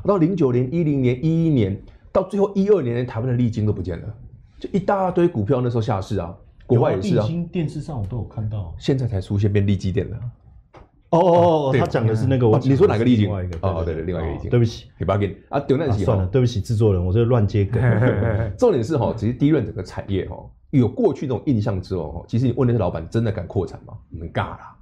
[0.06, 1.78] 到零九年、一零年、一一年，
[2.12, 4.16] 到最后一二年，连台湾的力晶都不见了，
[4.58, 6.34] 就一大堆股票那时候下市啊，
[6.66, 7.28] 国外也是啊。
[7.52, 10.18] 电视上我都有看到，现在才出现变利基点了。
[11.12, 13.22] 哦哦哦，他讲的是那个，我你说哪个例子？
[13.24, 14.50] 另外一个哦，对对，另外一个例子。
[14.50, 17.82] 对不起，你不要给啊，丢那算了，对不起，制作人，我这乱接梗。
[18.58, 20.38] 重点是哈，其实第一轮整个产业哈，
[20.70, 23.94] 有过去那种印象之后哈，其实你问那些老板真的敢扩产吗？
[24.20, 24.76] 很尬啦。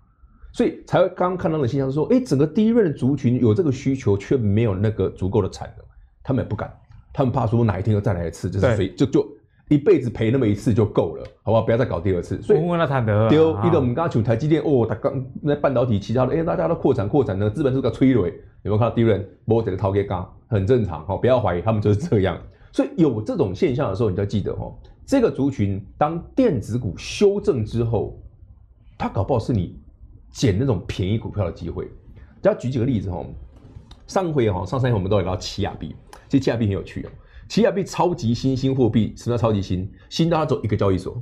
[0.51, 5.85] 所以才会刚刚看到的现象是说，哎，整个第一轮的族群有这个需求，却没有那个足够的产能，
[6.23, 6.73] 他们也不敢，
[7.13, 9.25] 他们怕说哪一天又再来一次，就是非就就。
[9.69, 11.61] 一辈子赔那么一次就够了，好不好？
[11.61, 12.41] 不要再搞第二次。
[12.41, 18.21] 所以，丢一个我们刚刚讲台积电哦，他刚那半导体其他的，哎，大家都扩产扩产呢，资本是个催泪，
[18.63, 22.37] 有没有看到第一轮波这个掏给刚很正常哈，不要怀疑他们就是这样。
[22.71, 24.73] 所以有这种现象的时候，你就要记得哈，
[25.05, 28.17] 这个族群当电子股修正之后，
[28.97, 29.77] 它搞不好是你
[30.31, 31.85] 捡那种便宜股票的机会。
[32.41, 33.25] 只要举几个例子哈，
[34.05, 35.93] 上回哈上三回我们都有聊到奇亚币，
[36.29, 37.09] 其实奇亚币很有趣哦。
[37.47, 39.89] 奇亚币超级新兴货币，什么叫超级新？
[40.09, 41.21] 新到它走一个交易所，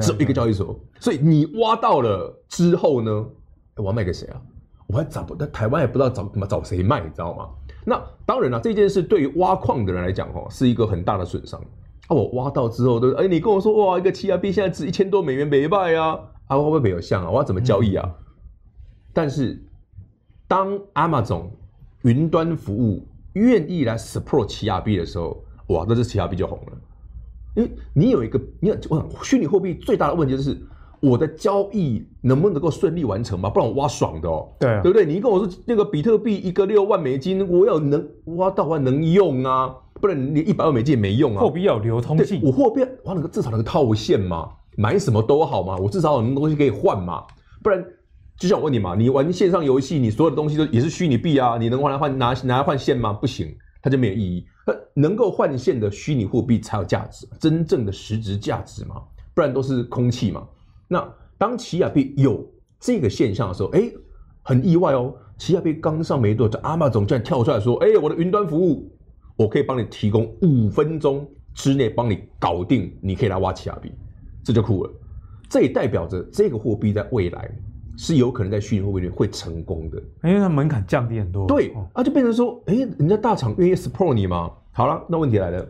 [0.00, 0.78] 只有一个交易所。
[0.98, 3.26] 所以你挖到了之后呢，
[3.76, 4.40] 我要卖给谁啊？
[4.86, 7.48] 我还找不到，台湾也不知道找怎么找谁卖，你知道吗？
[7.84, 11.60] 那当然了，这件事对于挖矿的人来讲，哈，是一个很大的损伤。
[12.08, 16.18] 啊，我挖到之后，对，哎，你跟我说，哇，一个奇亚币现在值一千多美元，没卖啊？
[16.46, 17.30] 啊，会不会没有像啊？
[17.30, 18.06] 我要怎么交易啊？
[18.06, 18.24] 嗯、
[19.12, 19.62] 但是
[20.48, 21.50] 当 Amazon
[22.02, 23.06] 云端服务。
[23.34, 26.72] 愿意来 support 奇亚币的时候，哇，那这奇亚币就红了。
[27.54, 30.56] 因为你有一个，你有我想虚拟货币最大的问题就是
[31.00, 33.50] 我的交易能不能够顺利完成嘛？
[33.50, 35.04] 不然我挖爽的哦，对、啊、对不对？
[35.04, 41.40] 你跟我说那个比特币一个六万美金，我要能挖到还能用啊，不然你一百万美金也没用啊。
[41.40, 47.24] 货币要流通性，我货币挖那个至少那个套现嘛，买什么都好嘛，我至少有那东西可以换嘛，
[47.62, 47.84] 不然。
[48.42, 53.12] 就像我问你嘛，你玩线上游戏，你所有的东西都也是虚拟币啊，你能换来换拿拿来换线吗？
[53.12, 54.44] 不行，它就没有意义。
[54.66, 58.96] 它，能够换线的虚拟货币才有价值，真正的实质价值嘛，
[59.32, 60.44] 不然都是空气嘛。
[60.88, 62.44] 那当奇亚币有
[62.80, 63.88] 这个现象的时候，哎，
[64.42, 68.92] 很意外哦，奇亚币刚上没多久，Amazon 居然跳出来说，哎，我的云端服务，
[69.36, 71.24] 我可以帮你提供五分钟
[71.54, 73.92] 之内帮你搞定，你可以来挖奇亚币，
[74.42, 74.90] 这就酷了。
[75.48, 77.48] 这也代表着这个货币在未来。
[77.96, 81.46] 是有可能在虚拟货币里面会成功的，因为它门槛降低很多。
[81.46, 84.50] 对，啊，就变成说，哎，人家大厂愿意 support 你吗？
[84.72, 85.66] 好了，那问题来了，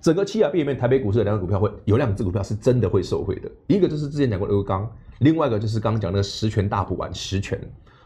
[0.00, 7.58] 整个七亚币里面，台北股市的两个股票会有两只股票是真的会受惠的，一个就是之前讲过的欧钢，另外一个就是刚刚讲那个十全大补丸十全，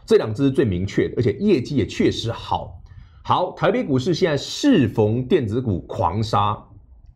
[0.05, 2.79] 这两只是最明确的，而且业绩也确实好。
[3.23, 6.57] 好，台北股市现在适逢电子股狂杀，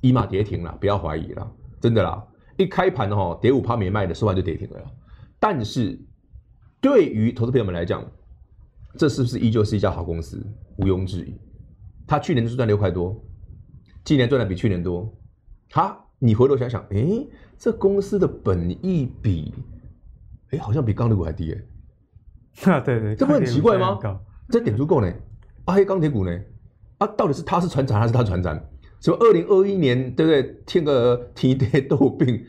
[0.02, 2.22] 一码跌停了，不要怀疑了，真的啦，
[2.58, 4.82] 一开盘哦跌五趴没卖的，收盘就跌停了。
[5.42, 6.00] 但是，
[6.80, 8.06] 对于投资朋友们来讲，
[8.96, 10.40] 这是不是依旧是一家好公司？
[10.78, 11.34] 毋庸置疑。
[12.06, 13.20] 他去年就赚六块多，
[14.04, 15.12] 今年赚的比去年多。
[15.72, 17.28] 哈，你回头想想，诶，
[17.58, 19.52] 这公司的本益比，
[20.52, 22.72] 诶，好像比钢铁股还低诶。
[22.72, 23.98] 啊，对对，这不很奇怪吗？
[24.48, 25.12] 这点足够呢。
[25.66, 26.40] 啊，黑钢铁股呢？
[27.00, 28.56] 啊，到底是他是船长还是他船长？
[29.00, 30.62] 什么二零二一年，对不对？
[30.68, 32.46] 添个天地 豆病。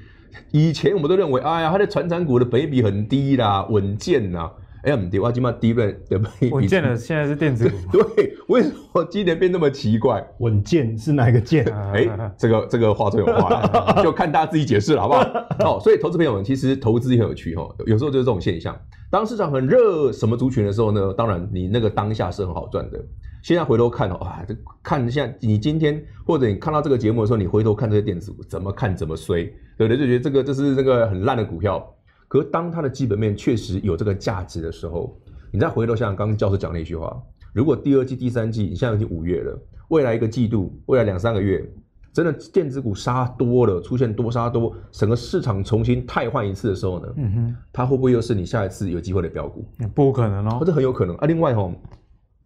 [0.50, 4.50] 以前我们都认为，哎呀，它的传产股的本益比很低啦，稳健呐。
[4.82, 7.76] 哎呀，不对， 我今嘛低位的本益比稳健的，现在是电子股。
[8.16, 10.24] 对，为什么今年变那么奇怪？
[10.38, 11.64] 稳健是哪个健？
[11.92, 13.62] 哎，这个这个话最有话，
[14.02, 15.76] 就看大家自己解释了，好不好？
[15.76, 18.76] 哦，所以投资朋友们，其实投资很有趣哈，有时候就是这种现象。
[19.10, 21.12] 当市场很热，什么族群的时候呢？
[21.16, 22.98] 当然，你那个当下是很好赚的。
[23.42, 29.44] 现在回头看哦哇，这看一下你今天或者你看到这个节目的时候，你回头看这些电子股，怎么看怎么衰，
[29.76, 29.98] 对不对？
[29.98, 31.94] 就觉得这个这是这个很烂的股票。
[32.32, 35.14] 可是当它的基本面确实有这个价值的时候，
[35.50, 37.22] 你再回头想想刚刚教授讲那句话：
[37.52, 39.54] 如果第二季、第三季，你现在已经五月了，
[39.88, 41.62] 未来一个季度、未来两三个月，
[42.10, 47.12] 真的电子股杀多了，出现多杀多，整个市场重新汰换一次的时候呢？
[47.16, 49.66] 嗯哼，它会不会又是你下一次有机会的标股？
[49.94, 51.26] 不可能哦，这很有可能啊。
[51.26, 51.70] 另外哈，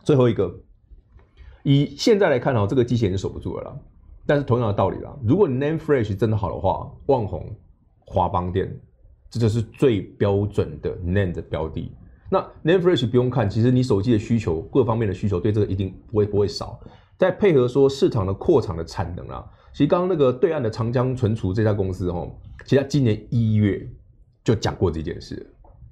[0.03, 0.53] 最后一个。
[1.63, 3.77] 以现在来看哦，这个机器人是守不住了啦。
[4.27, 7.55] 但是同样的道理啦，如果你 Name Flash 真的好的话，旺宏、
[8.05, 8.77] 华邦电，
[9.31, 11.93] 这就是最标准的 NAND 的标的。
[12.31, 16.81] 那 NAND Flash 不用看，其实你手机的需求，各方面的需求，对这个一定不会不会少。
[17.17, 22.31] 再配合说市场的扩产的产能啦，其实刚刚那个对岸的长江存储这家公司哦，
[22.65, 23.89] 其实他今年一月
[24.45, 25.51] 就讲过这件事，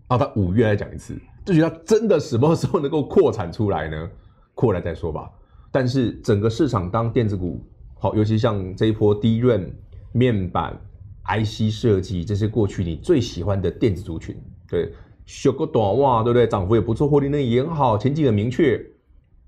[0.08, 1.16] 啊，他五月再讲一次，
[1.46, 4.10] 就觉得他真的什么时候能够扩产出来呢？
[4.54, 5.30] 扩来再说吧。
[5.72, 7.64] 但是整个市场当电子股
[7.98, 9.74] 好，尤其像这一波低润
[10.12, 10.78] 面板、
[11.26, 14.36] IC 设计这些过去你最喜欢的电子族群，
[14.68, 14.92] 对，
[15.24, 16.46] 修个短袜，对不对？
[16.46, 18.84] 涨幅也不错，获利能力也好，前景很明确，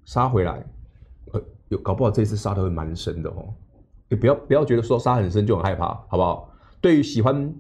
[0.05, 0.65] 杀回来，
[1.33, 3.53] 呃，有搞不好这次杀的会蛮深的哦。
[4.09, 6.51] 你不要不要觉得说杀很深就很害怕，好不好？
[6.81, 7.53] 对于喜欢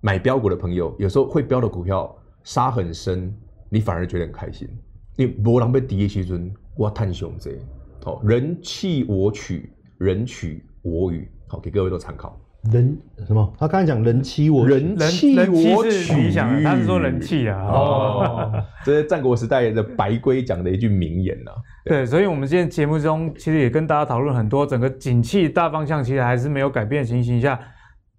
[0.00, 3.34] 买标股的朋友，有时候会标的股票杀很深，
[3.68, 4.68] 你反而觉得很开心。
[5.16, 7.58] 你没人被跌的时阵，我探熊这
[8.04, 12.38] 哦，人弃我取，人取我予，好，给各位做参考。
[12.72, 12.96] 人
[13.26, 13.52] 什么？
[13.58, 17.58] 他刚才讲人欺我，人气我取，他是说人气啊。
[17.62, 21.52] 哦，这是战国时代的白圭讲的一句名言呐。
[21.84, 27.58] 对，所以，我们今天节目中其实也跟大家讨论很多，整个景气大方向其实还是没有改变的情形下，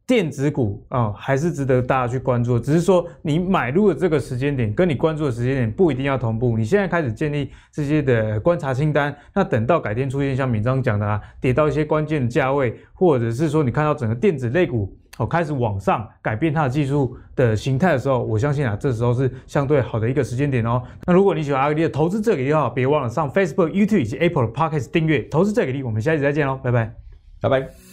[0.07, 2.57] 电子股啊、还是值得大家去关注。
[2.57, 6.57] 只是说，你买入的这个时间点跟你关注的时间点不一定要同步。
[6.57, 20.81] 你现在开始建立这些的观察清单，那等到改天出现像闵漳讲的啊，跌到一些关键的价位，或者是说你看到整个电子类股哦开始往上改变它的技术的形态的时候，我相信啊，这时候是相对好的一个时间点哦。
[21.05, 25.83] 那如果你喜欢阿格力的投资这给力的话，别忘了上 Facebook、YouTube 以及 Apple 的 Podcast 订阅投资这给力。
[25.83, 26.93] 我们下期再见喽，拜拜，
[27.41, 27.86] 拜拜。